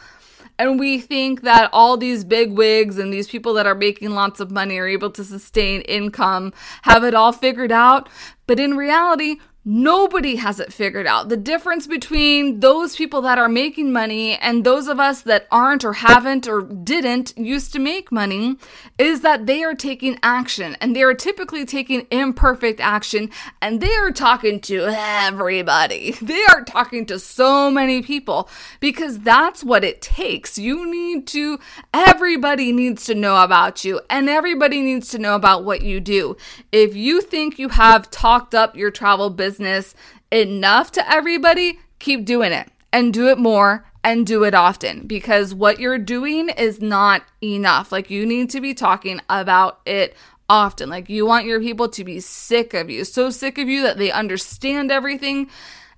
and 0.58 0.78
we 0.78 0.98
think 0.98 1.42
that 1.42 1.70
all 1.72 1.96
these 1.96 2.24
big 2.24 2.52
wigs 2.52 2.98
and 2.98 3.12
these 3.12 3.28
people 3.28 3.54
that 3.54 3.66
are 3.66 3.74
making 3.74 4.10
lots 4.10 4.40
of 4.40 4.50
money 4.50 4.78
are 4.78 4.88
able 4.88 5.10
to 5.10 5.24
sustain 5.24 5.82
income, 5.82 6.52
have 6.82 7.04
it 7.04 7.14
all 7.14 7.32
figured 7.32 7.72
out. 7.72 8.08
But 8.46 8.58
in 8.58 8.76
reality, 8.76 9.36
Nobody 9.70 10.36
has 10.36 10.60
it 10.60 10.72
figured 10.72 11.06
out. 11.06 11.28
The 11.28 11.36
difference 11.36 11.86
between 11.86 12.60
those 12.60 12.96
people 12.96 13.20
that 13.20 13.36
are 13.36 13.50
making 13.50 13.92
money 13.92 14.38
and 14.38 14.64
those 14.64 14.88
of 14.88 14.98
us 14.98 15.20
that 15.20 15.46
aren't 15.50 15.84
or 15.84 15.92
haven't 15.92 16.48
or 16.48 16.62
didn't 16.62 17.36
used 17.36 17.74
to 17.74 17.78
make 17.78 18.10
money 18.10 18.56
is 18.96 19.20
that 19.20 19.44
they 19.44 19.62
are 19.62 19.74
taking 19.74 20.18
action 20.22 20.74
and 20.80 20.96
they 20.96 21.02
are 21.02 21.12
typically 21.12 21.66
taking 21.66 22.06
imperfect 22.10 22.80
action 22.80 23.28
and 23.60 23.82
they 23.82 23.94
are 23.96 24.10
talking 24.10 24.58
to 24.60 24.86
everybody. 24.88 26.16
They 26.22 26.44
are 26.46 26.64
talking 26.64 27.04
to 27.06 27.18
so 27.18 27.70
many 27.70 28.00
people 28.00 28.48
because 28.80 29.18
that's 29.18 29.62
what 29.62 29.84
it 29.84 30.00
takes. 30.00 30.56
You 30.56 30.90
need 30.90 31.26
to, 31.28 31.58
everybody 31.92 32.72
needs 32.72 33.04
to 33.04 33.14
know 33.14 33.42
about 33.42 33.84
you 33.84 34.00
and 34.08 34.30
everybody 34.30 34.80
needs 34.80 35.08
to 35.10 35.18
know 35.18 35.34
about 35.34 35.64
what 35.64 35.82
you 35.82 36.00
do. 36.00 36.38
If 36.72 36.96
you 36.96 37.20
think 37.20 37.58
you 37.58 37.68
have 37.68 38.10
talked 38.10 38.54
up 38.54 38.74
your 38.74 38.90
travel 38.90 39.28
business, 39.28 39.57
business 39.58 39.94
enough 40.30 40.92
to 40.92 41.12
everybody, 41.12 41.80
keep 41.98 42.24
doing 42.24 42.52
it 42.52 42.68
and 42.92 43.12
do 43.12 43.28
it 43.28 43.38
more 43.38 43.84
and 44.04 44.26
do 44.26 44.44
it 44.44 44.54
often 44.54 45.06
because 45.06 45.52
what 45.52 45.80
you're 45.80 45.98
doing 45.98 46.48
is 46.50 46.80
not 46.80 47.22
enough. 47.42 47.90
Like 47.90 48.08
you 48.08 48.24
need 48.24 48.50
to 48.50 48.60
be 48.60 48.72
talking 48.72 49.20
about 49.28 49.80
it 49.84 50.16
often. 50.48 50.88
Like 50.88 51.08
you 51.08 51.26
want 51.26 51.44
your 51.44 51.60
people 51.60 51.88
to 51.88 52.04
be 52.04 52.20
sick 52.20 52.72
of 52.72 52.88
you, 52.88 53.04
so 53.04 53.30
sick 53.30 53.58
of 53.58 53.68
you 53.68 53.82
that 53.82 53.98
they 53.98 54.12
understand 54.12 54.92
everything 54.92 55.50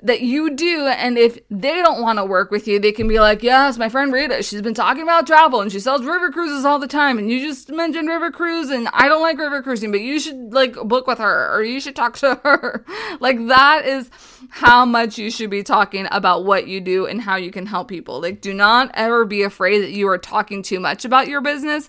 that 0.02 0.22
you 0.22 0.54
do. 0.54 0.86
And 0.86 1.18
if 1.18 1.38
they 1.50 1.82
don't 1.82 2.00
want 2.02 2.18
to 2.18 2.24
work 2.24 2.50
with 2.50 2.66
you, 2.66 2.78
they 2.78 2.92
can 2.92 3.08
be 3.08 3.20
like, 3.20 3.42
yes, 3.42 3.78
my 3.78 3.88
friend 3.88 4.12
Rita, 4.12 4.42
she's 4.42 4.62
been 4.62 4.74
talking 4.74 5.02
about 5.02 5.26
travel 5.26 5.60
and 5.60 5.70
she 5.70 5.80
sells 5.80 6.04
river 6.04 6.30
cruises 6.30 6.64
all 6.64 6.78
the 6.78 6.86
time. 6.86 7.18
And 7.18 7.30
you 7.30 7.40
just 7.46 7.68
mentioned 7.68 8.08
river 8.08 8.30
cruise 8.30 8.70
and 8.70 8.88
I 8.92 9.08
don't 9.08 9.22
like 9.22 9.38
river 9.38 9.62
cruising, 9.62 9.90
but 9.90 10.00
you 10.00 10.18
should 10.18 10.52
like 10.52 10.74
book 10.74 11.06
with 11.06 11.18
her 11.18 11.54
or 11.54 11.62
you 11.62 11.80
should 11.80 11.96
talk 11.96 12.16
to 12.18 12.36
her. 12.42 12.84
like 13.20 13.46
that 13.48 13.84
is 13.84 14.10
how 14.48 14.84
much 14.84 15.18
you 15.18 15.30
should 15.30 15.50
be 15.50 15.62
talking 15.62 16.06
about 16.10 16.44
what 16.44 16.66
you 16.66 16.80
do 16.80 17.06
and 17.06 17.20
how 17.20 17.36
you 17.36 17.50
can 17.50 17.66
help 17.66 17.88
people. 17.88 18.20
Like 18.20 18.40
do 18.40 18.54
not 18.54 18.90
ever 18.94 19.24
be 19.24 19.42
afraid 19.42 19.80
that 19.80 19.92
you 19.92 20.08
are 20.08 20.18
talking 20.18 20.62
too 20.62 20.80
much 20.80 21.04
about 21.04 21.28
your 21.28 21.40
business. 21.40 21.88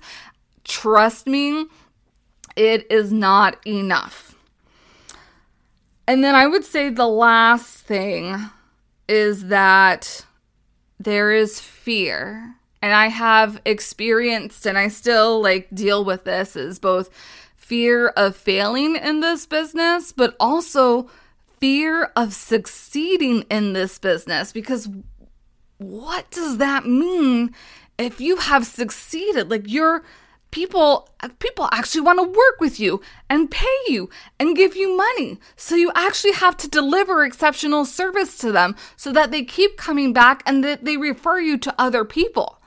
Trust 0.64 1.28
me, 1.28 1.66
it 2.56 2.92
is 2.92 3.12
not 3.12 3.58
enough. 3.66 4.36
And 6.12 6.26
then 6.26 6.36
I 6.36 6.46
would 6.46 6.66
say 6.66 6.90
the 6.90 7.08
last 7.08 7.86
thing 7.86 8.36
is 9.08 9.46
that 9.46 10.26
there 11.00 11.32
is 11.32 11.62
fear. 11.62 12.56
And 12.82 12.94
I 12.94 13.08
have 13.08 13.62
experienced 13.64 14.66
and 14.66 14.78
I 14.78 14.90
still 14.90 15.42
like 15.42 15.70
deal 15.74 16.04
with 16.04 16.26
this 16.26 16.58
is 16.58 16.80
both 16.80 17.10
fear 17.56 18.10
of 18.10 18.36
failing 18.36 18.98
in 18.98 19.22
this 19.22 19.46
business, 19.46 20.12
but 20.12 20.36
also 20.38 21.10
fear 21.62 22.12
of 22.18 22.34
succeeding 22.34 23.44
in 23.44 23.72
this 23.72 23.98
business 23.98 24.52
because 24.52 24.90
what 25.78 26.30
does 26.30 26.58
that 26.58 26.86
mean 26.86 27.56
if 27.98 28.20
you 28.20 28.36
have 28.36 28.66
succeeded? 28.66 29.50
Like 29.50 29.64
you're 29.72 30.04
people 30.52 31.10
people 31.40 31.70
actually 31.72 32.02
want 32.02 32.20
to 32.20 32.24
work 32.24 32.60
with 32.60 32.80
you 32.80 33.02
and 33.30 33.50
pay 33.50 33.78
you 33.88 34.10
and 34.40 34.56
give 34.56 34.76
you 34.76 34.96
money. 34.96 35.40
So 35.56 35.76
you 35.76 35.92
actually 35.96 36.34
have 36.34 36.58
to 36.58 36.68
deliver 36.68 37.24
exceptional 37.24 37.86
service 37.86 38.38
to 38.40 38.52
them 38.52 38.76
so 38.96 39.12
that 39.14 39.32
they 39.32 39.44
keep 39.44 39.78
coming 39.78 40.14
back 40.14 40.44
and 40.46 40.64
that 40.64 40.86
they 40.86 40.98
refer 40.98 41.40
you 41.40 41.58
to 41.60 41.76
other 41.78 42.06
people. 42.06 42.62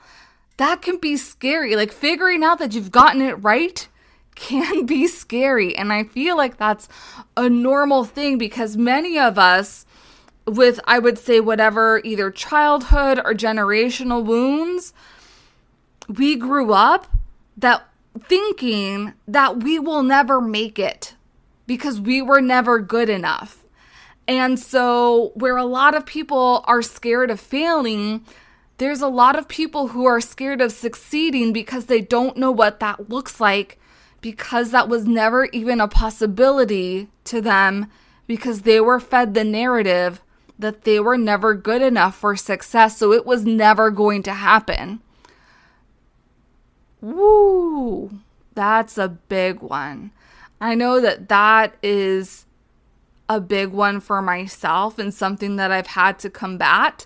That 0.57 0.81
can 0.81 0.97
be 0.97 1.17
scary. 1.17 1.75
Like 1.75 1.91
figuring 1.91 2.43
out 2.43 2.59
that 2.59 2.73
you've 2.73 2.91
gotten 2.91 3.21
it 3.21 3.43
right 3.43 3.87
can 4.35 4.85
be 4.85 5.07
scary 5.07 5.77
and 5.77 5.93
i 5.93 6.03
feel 6.03 6.35
like 6.35 6.57
that's 6.57 6.89
a 7.37 7.49
normal 7.49 8.03
thing 8.03 8.37
because 8.37 8.75
many 8.75 9.17
of 9.17 9.39
us 9.39 9.85
with 10.45 10.77
i 10.85 10.99
would 10.99 11.17
say 11.17 11.39
whatever 11.39 12.01
either 12.03 12.29
childhood 12.29 13.17
or 13.19 13.33
generational 13.33 14.25
wounds 14.25 14.93
we 16.09 16.35
grew 16.35 16.73
up 16.73 17.07
that 17.57 17.87
thinking 18.19 19.13
that 19.27 19.63
we 19.63 19.79
will 19.79 20.03
never 20.03 20.39
make 20.39 20.79
it 20.79 21.15
because 21.67 21.99
we 21.99 22.21
were 22.21 22.41
never 22.41 22.79
good 22.79 23.09
enough. 23.09 23.63
And 24.27 24.59
so, 24.59 25.31
where 25.35 25.57
a 25.57 25.65
lot 25.65 25.93
of 25.93 26.05
people 26.05 26.63
are 26.67 26.81
scared 26.81 27.29
of 27.29 27.39
failing, 27.39 28.25
there's 28.77 29.01
a 29.01 29.07
lot 29.07 29.37
of 29.37 29.47
people 29.47 29.89
who 29.89 30.05
are 30.05 30.19
scared 30.19 30.61
of 30.61 30.71
succeeding 30.71 31.53
because 31.53 31.85
they 31.85 32.01
don't 32.01 32.37
know 32.37 32.51
what 32.51 32.79
that 32.79 33.09
looks 33.09 33.39
like, 33.39 33.79
because 34.21 34.71
that 34.71 34.89
was 34.89 35.05
never 35.05 35.45
even 35.45 35.79
a 35.79 35.87
possibility 35.87 37.07
to 37.25 37.39
them, 37.39 37.87
because 38.25 38.61
they 38.61 38.81
were 38.81 38.99
fed 38.99 39.33
the 39.33 39.43
narrative 39.43 40.21
that 40.57 40.85
they 40.85 40.99
were 40.99 41.17
never 41.17 41.53
good 41.53 41.81
enough 41.83 42.15
for 42.15 42.35
success. 42.35 42.97
So, 42.97 43.11
it 43.11 43.27
was 43.27 43.45
never 43.45 43.91
going 43.91 44.23
to 44.23 44.33
happen. 44.33 45.01
Woo! 47.01 48.19
That's 48.53 48.97
a 48.97 49.09
big 49.09 49.61
one. 49.61 50.11
I 50.61 50.75
know 50.75 51.01
that 51.01 51.27
that 51.29 51.75
is 51.83 52.45
a 53.27 53.41
big 53.41 53.69
one 53.69 53.99
for 53.99 54.21
myself 54.21 54.97
and 54.99 55.13
something 55.13 55.55
that 55.57 55.71
I've 55.71 55.87
had 55.87 56.19
to 56.19 56.29
combat. 56.29 57.05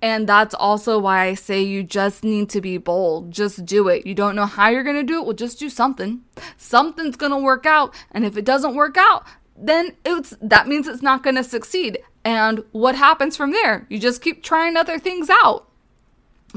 And 0.00 0.28
that's 0.28 0.54
also 0.54 0.98
why 0.98 1.26
I 1.26 1.34
say 1.34 1.62
you 1.62 1.84
just 1.84 2.24
need 2.24 2.48
to 2.50 2.60
be 2.60 2.76
bold. 2.76 3.30
Just 3.30 3.64
do 3.64 3.88
it. 3.88 4.04
You 4.04 4.14
don't 4.14 4.34
know 4.34 4.46
how 4.46 4.68
you're 4.68 4.82
going 4.82 4.96
to 4.96 5.04
do 5.04 5.20
it. 5.20 5.24
Well, 5.24 5.32
just 5.34 5.60
do 5.60 5.68
something. 5.68 6.22
Something's 6.56 7.16
going 7.16 7.30
to 7.30 7.38
work 7.38 7.66
out. 7.66 7.94
And 8.10 8.24
if 8.24 8.36
it 8.36 8.44
doesn't 8.44 8.74
work 8.74 8.96
out, 8.98 9.24
then 9.56 9.92
it's 10.04 10.34
that 10.40 10.66
means 10.66 10.88
it's 10.88 11.02
not 11.02 11.22
going 11.22 11.36
to 11.36 11.44
succeed. 11.44 12.00
And 12.24 12.64
what 12.72 12.96
happens 12.96 13.36
from 13.36 13.52
there? 13.52 13.86
You 13.88 13.98
just 13.98 14.22
keep 14.22 14.42
trying 14.42 14.76
other 14.76 14.98
things 14.98 15.30
out. 15.30 15.68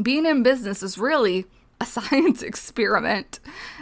Being 0.02 0.26
in 0.26 0.41
business 0.41 0.82
is 0.82 0.98
really 0.98 1.46
a 1.82 1.86
science 1.86 2.42
experiment, 2.42 3.40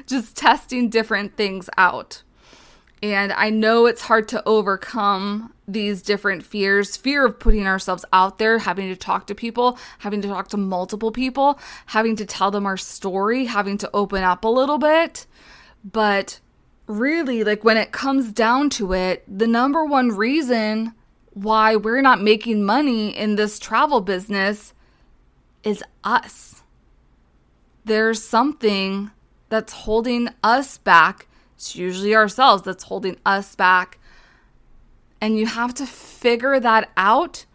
just 0.07 0.35
testing 0.35 0.89
different 0.89 1.37
things 1.37 1.69
out. 1.77 2.23
And 3.03 3.33
I 3.33 3.49
know 3.49 3.85
it's 3.85 4.03
hard 4.03 4.29
to 4.29 4.41
overcome 4.47 5.53
these 5.67 6.01
different 6.01 6.43
fears 6.43 6.95
fear 6.95 7.25
of 7.25 7.37
putting 7.37 7.67
ourselves 7.67 8.05
out 8.13 8.37
there, 8.37 8.59
having 8.59 8.87
to 8.87 8.95
talk 8.95 9.27
to 9.27 9.35
people, 9.35 9.77
having 9.99 10.21
to 10.21 10.29
talk 10.29 10.47
to 10.49 10.57
multiple 10.57 11.11
people, 11.11 11.59
having 11.87 12.15
to 12.15 12.25
tell 12.25 12.49
them 12.49 12.65
our 12.65 12.77
story, 12.77 13.43
having 13.45 13.77
to 13.79 13.89
open 13.93 14.23
up 14.23 14.45
a 14.45 14.47
little 14.47 14.77
bit. 14.77 15.25
But 15.83 16.39
really, 16.87 17.43
like 17.43 17.65
when 17.65 17.75
it 17.75 17.91
comes 17.91 18.31
down 18.31 18.69
to 18.71 18.93
it, 18.93 19.23
the 19.27 19.47
number 19.47 19.83
one 19.83 20.09
reason 20.09 20.93
why 21.31 21.75
we're 21.75 22.01
not 22.01 22.21
making 22.21 22.63
money 22.63 23.09
in 23.09 23.35
this 23.35 23.59
travel 23.59 23.99
business 23.99 24.73
is 25.63 25.83
us. 26.05 26.62
There's 27.85 28.23
something 28.23 29.11
that's 29.49 29.73
holding 29.73 30.29
us 30.43 30.77
back 30.77 31.27
it's 31.63 31.77
usually 31.77 32.13
ourselves 32.13 32.63
that's 32.63 32.83
holding 32.83 33.15
us 33.25 33.55
back. 33.55 33.97
And 35.21 35.37
you 35.37 35.45
have 35.45 35.73
to 35.75 35.85
figure 35.85 36.59
that 36.59 36.91
out 36.97 37.45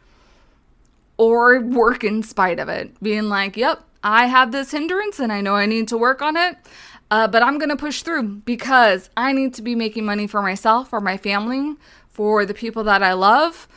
or 1.19 1.61
work 1.61 2.03
in 2.05 2.23
spite 2.23 2.59
of 2.59 2.71
it. 2.71 2.99
Being 3.03 3.29
like, 3.29 3.59
yep, 3.59 3.85
I 4.03 4.25
have 4.25 4.51
this 4.51 4.71
hindrance 4.71 5.21
and 5.21 5.31
I 5.31 5.43
know 5.43 5.57
I 5.57 5.67
need 5.67 5.89
to 5.89 5.99
work 5.99 6.23
on 6.23 6.39
it. 6.39 6.57
Uh, 7.11 7.29
but 7.29 7.43
I'm 7.43 7.59
going 7.59 7.69
to 7.69 7.77
push 7.77 8.03
through 8.03 8.23
because 8.23 9.11
I 9.15 9.33
need 9.33 9.53
to 9.55 9.63
be 9.63 9.75
making 9.75 10.07
money 10.07 10.27
for 10.27 10.41
myself, 10.41 10.89
for 10.89 11.03
my 11.03 11.19
family, 11.19 11.77
for 12.09 12.47
the 12.47 12.55
people 12.55 12.85
that 12.85 13.03
I 13.03 13.13
love, 13.13 13.69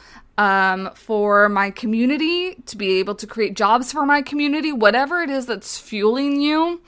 um, 0.41 0.89
for 0.95 1.49
my 1.49 1.69
community, 1.69 2.55
to 2.65 2.75
be 2.75 2.97
able 2.97 3.13
to 3.13 3.27
create 3.27 3.55
jobs 3.55 3.91
for 3.91 4.07
my 4.07 4.23
community, 4.23 4.71
whatever 4.71 5.21
it 5.21 5.29
is 5.29 5.45
that's 5.45 5.77
fueling 5.77 6.41
you 6.41 6.81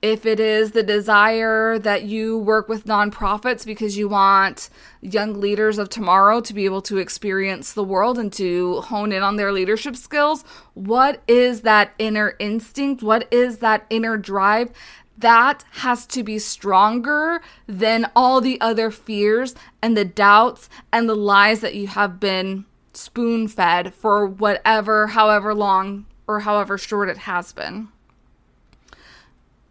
if 0.00 0.24
it 0.24 0.40
is 0.40 0.70
the 0.70 0.82
desire 0.82 1.78
that 1.78 2.04
you 2.04 2.38
work 2.38 2.66
with 2.66 2.86
nonprofits 2.86 3.66
because 3.66 3.98
you 3.98 4.08
want 4.08 4.70
young 5.02 5.38
leaders 5.38 5.76
of 5.76 5.90
tomorrow 5.90 6.40
to 6.40 6.54
be 6.54 6.64
able 6.64 6.80
to 6.82 6.96
experience 6.96 7.74
the 7.74 7.84
world 7.84 8.18
and 8.18 8.32
to 8.32 8.80
hone 8.82 9.12
in 9.12 9.22
on 9.22 9.36
their 9.36 9.52
leadership 9.52 9.96
skills, 9.96 10.42
what 10.72 11.22
is 11.28 11.60
that 11.60 11.92
inner 11.98 12.36
instinct? 12.38 13.02
What 13.02 13.28
is 13.30 13.58
that 13.58 13.84
inner 13.90 14.16
drive? 14.16 14.70
That 15.18 15.62
has 15.72 16.06
to 16.08 16.22
be 16.22 16.38
stronger 16.38 17.42
than 17.66 18.10
all 18.16 18.40
the 18.40 18.58
other 18.62 18.90
fears 18.90 19.54
and 19.82 19.94
the 19.94 20.06
doubts 20.06 20.70
and 20.90 21.06
the 21.06 21.14
lies 21.14 21.60
that 21.60 21.74
you 21.74 21.86
have 21.86 22.18
been 22.18 22.64
spoon 22.96 23.48
fed 23.48 23.94
for 23.94 24.26
whatever, 24.26 25.08
however 25.08 25.54
long 25.54 26.06
or 26.26 26.40
however 26.40 26.78
short 26.78 27.08
it 27.08 27.18
has 27.18 27.52
been 27.52 27.88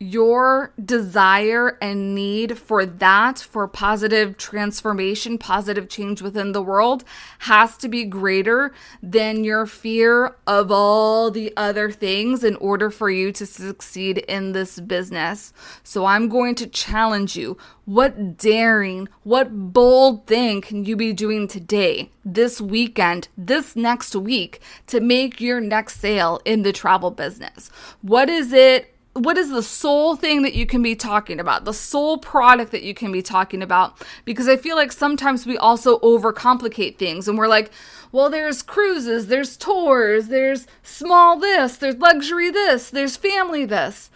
your 0.04 0.74
desire 0.84 1.78
and 1.82 2.14
need 2.14 2.58
for 2.58 2.86
that, 2.86 3.40
for 3.40 3.68
positive 3.68 4.38
transformation, 4.38 5.38
positive 5.38 5.90
change 5.90 6.22
within 6.22 6.52
the 6.52 6.62
world, 6.62 7.04
has 7.40 7.78
to 7.78 7.88
be 7.88 8.04
greater 8.06 8.74
than 9.02 9.44
your 9.44 9.66
fear 9.66 10.36
of 10.46 10.72
all 10.72 11.32
the 11.32 11.54
other 11.56 11.92
things 11.92 12.44
in 12.44 12.56
order 12.58 12.90
for 12.90 13.10
you 13.10 13.32
to 13.32 13.46
succeed 13.46 14.20
in 14.20 14.52
this 14.52 14.80
business. 14.80 15.54
So 15.84 16.06
I'm 16.06 16.30
going 16.30 16.56
to 16.56 16.68
challenge 16.68 17.36
you. 17.36 17.58
What 17.86 18.38
daring, 18.38 19.10
what 19.24 19.74
bold 19.74 20.26
thing 20.26 20.62
can 20.62 20.86
you 20.86 20.96
be 20.96 21.12
doing 21.12 21.50
today, 21.50 22.12
this 22.24 22.62
weekend, 22.62 23.28
this 23.38 23.76
next 23.76 24.16
week 24.16 24.62
to 24.88 25.02
make 25.02 25.42
your 25.42 25.60
next 25.60 26.00
sale 26.00 26.40
in 26.46 26.64
the 26.64 26.72
travel 26.72 27.12
business? 27.12 27.70
What 28.02 28.30
is 28.30 28.54
it 28.54 28.93
what 29.14 29.38
is 29.38 29.52
the 29.52 29.62
sole 29.62 30.16
thing 30.16 30.42
that 30.42 30.56
you 30.56 30.66
can 30.66 30.82
be 30.82 30.96
talking 30.96 31.40
about? 31.40 31.66
The 31.66 31.74
sole 31.74 32.18
product 32.18 32.72
that 32.72 32.82
you 32.82 32.96
can 32.96 33.12
be 33.12 33.22
talking 33.22 33.62
about? 33.62 34.02
Because 34.26 34.48
i 34.48 34.58
feel 34.58 34.76
like 34.76 34.92
sometimes 34.92 35.46
we 35.46 35.58
also 35.58 36.00
overcomplicate 36.00 36.98
things 36.98 37.28
and 37.28 37.38
we're 37.38 37.48
like 37.48 37.72
well 38.12 38.30
there's 38.30 38.62
cruises 38.62 39.28
there's 39.28 39.56
tours 39.56 40.28
there's 40.28 40.66
small 40.82 41.40
this 41.40 41.78
there's 41.78 41.98
luxury 41.98 42.50
this 42.50 42.90
there's 42.90 43.16
family 43.16 43.66
this. 43.66 44.10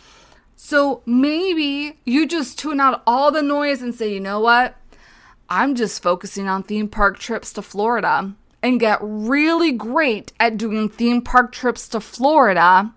So 0.56 1.04
maybe 1.06 2.00
you 2.04 2.28
just 2.28 2.58
tune 2.58 2.80
out 2.80 3.04
all 3.06 3.32
the 3.32 3.44
noise 3.44 3.84
and 3.84 3.94
say 3.94 4.12
you 4.12 4.20
know 4.20 4.40
what? 4.40 4.76
I'm 5.50 5.76
just 5.76 6.02
focusing 6.02 6.48
on 6.50 6.64
theme 6.64 6.90
park 6.90 7.20
trips 7.20 7.54
to 7.54 7.62
florida 7.62 8.34
and 8.64 8.80
get 8.80 8.98
really 9.02 9.72
great 9.72 10.34
at 10.40 10.58
doing 10.58 10.90
theme 10.90 11.22
park 11.22 11.52
trips 11.52 11.88
to 11.90 12.00
florida 12.00 12.92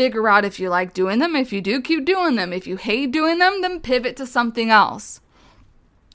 figure 0.00 0.30
out 0.30 0.46
if 0.46 0.58
you 0.58 0.70
like 0.70 0.94
doing 0.94 1.18
them. 1.18 1.36
If 1.36 1.52
you 1.52 1.60
do, 1.60 1.82
keep 1.82 2.06
doing 2.06 2.36
them. 2.36 2.54
If 2.54 2.66
you 2.66 2.78
hate 2.78 3.12
doing 3.12 3.38
them, 3.38 3.60
then 3.60 3.80
pivot 3.80 4.16
to 4.16 4.26
something 4.26 4.70
else. 4.70 5.20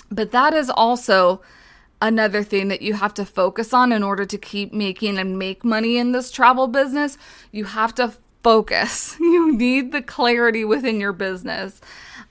But 0.09 0.31
that 0.31 0.55
is 0.55 0.71
also 0.71 1.43
another 2.01 2.41
thing 2.41 2.69
that 2.69 2.81
you 2.81 2.95
have 2.95 3.13
to 3.13 3.25
focus 3.25 3.75
on 3.75 3.91
in 3.91 4.01
order 4.01 4.25
to 4.25 4.39
keep 4.39 4.73
making 4.73 5.19
and 5.19 5.37
make 5.37 5.63
money 5.63 5.97
in 5.97 6.13
this 6.13 6.31
travel 6.31 6.65
business. 6.65 7.19
You 7.51 7.65
have 7.65 7.93
to 7.95 8.13
focus. 8.41 9.17
You 9.35 9.55
need 9.55 9.91
the 9.91 10.01
clarity 10.01 10.65
within 10.65 10.99
your 10.99 11.13
business. 11.13 11.79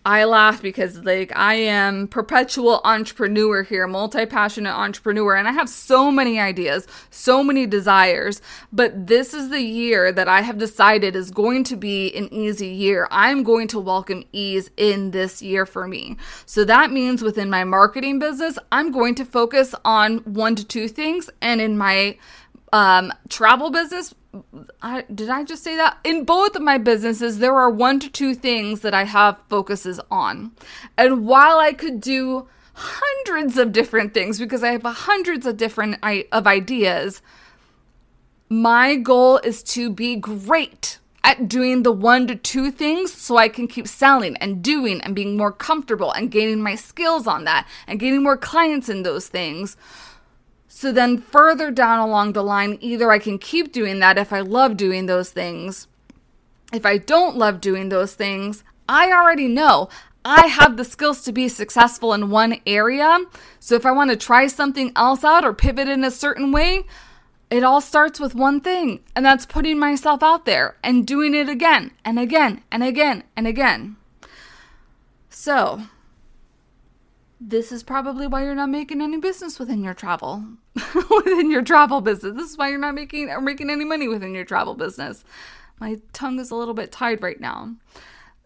I 0.06 0.24
laugh 0.24 0.60
because 0.60 1.02
like 1.04 1.32
I 1.34 1.54
am 1.54 2.08
perpetual 2.08 2.82
entrepreneur 2.84 3.62
here, 3.62 3.86
multi-passionate 3.86 4.74
entrepreneur 4.74 5.34
and 5.34 5.48
I 5.48 5.52
have 5.52 5.68
so 5.68 6.10
many 6.10 6.38
ideas, 6.38 6.86
so 7.08 7.42
many 7.42 7.66
desires, 7.66 8.42
but 8.70 9.06
this 9.06 9.32
is 9.32 9.48
the 9.48 9.62
year 9.62 10.12
that 10.12 10.28
I 10.28 10.42
have 10.42 10.58
decided 10.58 11.16
is 11.16 11.30
going 11.30 11.64
to 11.64 11.76
be 11.76 12.14
an 12.14 12.32
easy 12.32 12.68
year. 12.68 13.08
I'm 13.10 13.42
going 13.42 13.66
to 13.68 13.80
welcome 13.80 14.24
ease 14.32 14.70
in 14.76 15.12
this 15.12 15.40
year 15.40 15.64
for 15.64 15.88
me. 15.88 16.18
So 16.44 16.64
that 16.64 16.90
means 16.90 17.22
within 17.22 17.48
my 17.48 17.64
marketing 17.64 18.18
business, 18.18 18.58
I'm 18.70 18.92
going 18.92 19.14
to 19.14 19.24
focus 19.24 19.74
on 19.86 20.18
one 20.18 20.54
to 20.56 20.64
two 20.64 20.88
things 20.88 21.30
and 21.40 21.62
in 21.62 21.78
my 21.78 22.18
um, 22.74 23.12
travel 23.28 23.70
business, 23.70 24.14
I, 24.82 25.04
did 25.14 25.30
I 25.30 25.44
just 25.44 25.62
say 25.62 25.76
that? 25.76 25.98
In 26.04 26.24
both 26.24 26.56
of 26.56 26.62
my 26.62 26.78
businesses, 26.78 27.38
there 27.38 27.54
are 27.54 27.70
one 27.70 28.00
to 28.00 28.10
two 28.10 28.34
things 28.34 28.80
that 28.80 28.94
I 28.94 29.04
have 29.04 29.38
focuses 29.48 30.00
on. 30.10 30.52
And 30.96 31.26
while 31.26 31.58
I 31.58 31.72
could 31.72 32.00
do 32.00 32.48
hundreds 32.74 33.56
of 33.56 33.72
different 33.72 34.14
things 34.14 34.38
because 34.38 34.64
I 34.64 34.72
have 34.72 34.82
hundreds 34.82 35.46
of 35.46 35.56
different 35.56 35.98
I- 36.02 36.26
of 36.32 36.46
ideas, 36.46 37.22
my 38.48 38.96
goal 38.96 39.38
is 39.38 39.62
to 39.64 39.90
be 39.90 40.16
great 40.16 40.98
at 41.22 41.48
doing 41.48 41.82
the 41.82 41.92
one 41.92 42.26
to 42.26 42.36
two 42.36 42.70
things 42.70 43.12
so 43.12 43.36
I 43.36 43.48
can 43.48 43.66
keep 43.66 43.88
selling 43.88 44.36
and 44.36 44.62
doing 44.62 45.00
and 45.00 45.14
being 45.14 45.36
more 45.36 45.52
comfortable 45.52 46.12
and 46.12 46.30
gaining 46.30 46.60
my 46.60 46.74
skills 46.74 47.26
on 47.26 47.44
that 47.44 47.66
and 47.86 47.98
getting 47.98 48.22
more 48.22 48.36
clients 48.36 48.88
in 48.88 49.02
those 49.02 49.28
things 49.28 49.76
so 50.76 50.90
then 50.90 51.18
further 51.18 51.70
down 51.70 52.00
along 52.00 52.32
the 52.32 52.42
line, 52.42 52.78
either 52.80 53.12
I 53.12 53.20
can 53.20 53.38
keep 53.38 53.70
doing 53.70 54.00
that 54.00 54.18
if 54.18 54.32
I 54.32 54.40
love 54.40 54.76
doing 54.76 55.06
those 55.06 55.30
things. 55.30 55.86
If 56.72 56.84
I 56.84 56.98
don't 56.98 57.36
love 57.36 57.60
doing 57.60 57.90
those 57.90 58.16
things, 58.16 58.64
I 58.88 59.12
already 59.12 59.46
know 59.46 59.88
I 60.24 60.48
have 60.48 60.76
the 60.76 60.84
skills 60.84 61.22
to 61.22 61.32
be 61.32 61.46
successful 61.46 62.12
in 62.12 62.28
one 62.28 62.60
area. 62.66 63.20
So 63.60 63.76
if 63.76 63.86
I 63.86 63.92
want 63.92 64.10
to 64.10 64.16
try 64.16 64.48
something 64.48 64.90
else 64.96 65.22
out 65.22 65.44
or 65.44 65.54
pivot 65.54 65.86
in 65.86 66.02
a 66.02 66.10
certain 66.10 66.50
way, 66.50 66.82
it 67.50 67.62
all 67.62 67.80
starts 67.80 68.18
with 68.18 68.34
one 68.34 68.60
thing, 68.60 69.04
and 69.14 69.24
that's 69.24 69.46
putting 69.46 69.78
myself 69.78 70.24
out 70.24 70.44
there 70.44 70.74
and 70.82 71.06
doing 71.06 71.36
it 71.36 71.48
again 71.48 71.92
and 72.04 72.18
again 72.18 72.64
and 72.72 72.82
again 72.82 73.22
and 73.36 73.46
again. 73.46 73.94
So, 75.30 75.82
this 77.46 77.70
is 77.70 77.82
probably 77.82 78.26
why 78.26 78.42
you're 78.42 78.54
not 78.54 78.70
making 78.70 79.02
any 79.02 79.18
business 79.18 79.58
within 79.58 79.84
your 79.84 79.94
travel 79.94 80.44
within 81.10 81.50
your 81.50 81.62
travel 81.62 82.00
business. 82.00 82.34
This 82.34 82.50
is 82.50 82.58
why 82.58 82.70
you're 82.70 82.78
not 82.78 82.94
making 82.94 83.28
or 83.28 83.40
making 83.40 83.70
any 83.70 83.84
money 83.84 84.08
within 84.08 84.34
your 84.34 84.44
travel 84.44 84.74
business. 84.74 85.24
My 85.78 85.98
tongue 86.12 86.38
is 86.38 86.50
a 86.50 86.56
little 86.56 86.74
bit 86.74 86.90
tied 86.90 87.22
right 87.22 87.40
now. 87.40 87.74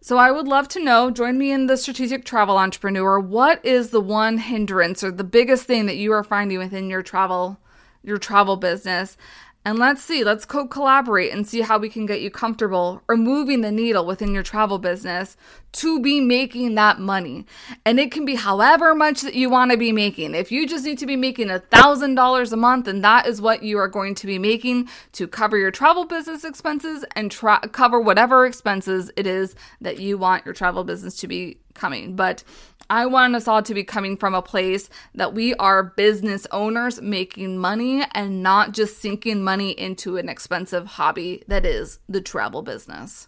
So 0.01 0.17
I 0.17 0.31
would 0.31 0.47
love 0.47 0.67
to 0.69 0.83
know, 0.83 1.11
join 1.11 1.37
me 1.37 1.51
in 1.51 1.67
the 1.67 1.77
strategic 1.77 2.25
travel 2.25 2.57
entrepreneur. 2.57 3.19
What 3.19 3.63
is 3.65 3.89
the 3.89 4.01
one 4.01 4.37
hindrance 4.37 5.03
or 5.03 5.11
the 5.11 5.23
biggest 5.23 5.63
thing 5.63 5.85
that 5.85 5.97
you 5.97 6.11
are 6.11 6.23
finding 6.23 6.57
within 6.57 6.89
your 6.89 7.03
travel 7.03 7.57
your 8.03 8.17
travel 8.17 8.57
business? 8.57 9.17
And 9.65 9.77
let's 9.77 10.01
see, 10.01 10.23
let's 10.23 10.45
co 10.45 10.65
collaborate 10.65 11.33
and 11.33 11.45
see 11.45 11.61
how 11.61 11.77
we 11.77 11.89
can 11.89 12.05
get 12.05 12.21
you 12.21 12.31
comfortable 12.31 13.03
or 13.09 13.17
moving 13.17 13.59
the 13.59 13.71
needle 13.71 14.05
within 14.05 14.33
your 14.33 14.41
travel 14.41 14.79
business 14.79 15.35
to 15.73 15.99
be 15.99 16.21
making 16.21 16.75
that 16.75 16.99
money. 16.99 17.45
And 17.85 17.99
it 17.99 18.09
can 18.09 18.23
be 18.23 18.35
however 18.35 18.95
much 18.95 19.21
that 19.21 19.35
you 19.35 19.49
want 19.49 19.71
to 19.71 19.77
be 19.77 19.91
making. 19.91 20.33
If 20.33 20.49
you 20.49 20.65
just 20.65 20.85
need 20.85 20.97
to 20.99 21.05
be 21.05 21.17
making 21.17 21.49
a 21.49 21.59
thousand 21.59 22.15
dollars 22.15 22.53
a 22.53 22.57
month, 22.57 22.87
and 22.87 23.03
that 23.03 23.27
is 23.27 23.41
what 23.41 23.61
you 23.61 23.77
are 23.77 23.89
going 23.89 24.15
to 24.15 24.27
be 24.27 24.39
making 24.39 24.87
to 25.13 25.27
cover 25.27 25.57
your 25.57 25.71
travel 25.71 26.05
business 26.05 26.45
expenses 26.45 27.03
and 27.15 27.29
tra- 27.29 27.67
cover 27.71 27.99
whatever 27.99 28.45
expenses 28.45 29.11
it 29.17 29.27
is 29.27 29.55
that 29.81 29.99
you 29.99 30.17
want 30.17 30.45
your 30.45 30.53
travel 30.53 30.85
business 30.85 31.17
to 31.17 31.27
be 31.27 31.59
coming. 31.73 32.15
But 32.15 32.43
I 32.91 33.05
want 33.05 33.35
us 33.35 33.47
all 33.47 33.61
to 33.61 33.73
be 33.75 33.83
coming 33.83 34.17
from 34.17 34.33
a 34.33 34.41
place 34.41 34.89
that 35.13 35.35
we 35.35 35.53
are 35.55 35.83
business 35.83 36.47
owners 36.51 36.99
making 36.99 37.59
money 37.59 38.03
and 38.15 38.41
not 38.41 38.71
just 38.71 38.97
sinking 38.97 39.43
money 39.43 39.69
into 39.71 40.17
an 40.17 40.27
expensive 40.27 40.87
hobby 40.87 41.43
that 41.47 41.67
is 41.67 41.99
the 42.09 42.19
travel 42.19 42.63
business. 42.63 43.27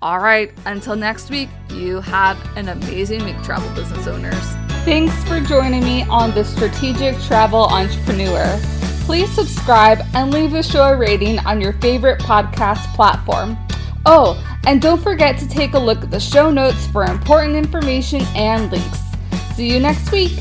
All 0.00 0.18
right, 0.18 0.50
until 0.64 0.96
next 0.96 1.28
week, 1.28 1.50
you 1.68 2.00
have 2.00 2.38
an 2.56 2.70
amazing 2.70 3.22
week, 3.24 3.36
travel 3.42 3.68
business 3.74 4.06
owners. 4.06 4.44
Thanks 4.86 5.22
for 5.24 5.40
joining 5.40 5.84
me 5.84 6.04
on 6.04 6.30
the 6.30 6.44
Strategic 6.44 7.20
Travel 7.20 7.64
Entrepreneur. 7.64 8.58
Please 9.04 9.30
subscribe 9.30 10.00
and 10.14 10.32
leave 10.32 10.54
a 10.54 10.62
show 10.62 10.84
a 10.84 10.96
rating 10.96 11.38
on 11.40 11.60
your 11.60 11.74
favorite 11.74 12.20
podcast 12.20 12.94
platform. 12.94 13.58
Oh, 14.08 14.40
and 14.66 14.80
don't 14.80 15.02
forget 15.02 15.36
to 15.38 15.48
take 15.48 15.74
a 15.74 15.78
look 15.78 16.04
at 16.04 16.12
the 16.12 16.20
show 16.20 16.48
notes 16.48 16.86
for 16.86 17.04
important 17.04 17.56
information 17.56 18.22
and 18.36 18.70
links. 18.70 19.00
See 19.54 19.68
you 19.68 19.80
next 19.80 20.12
week. 20.12 20.38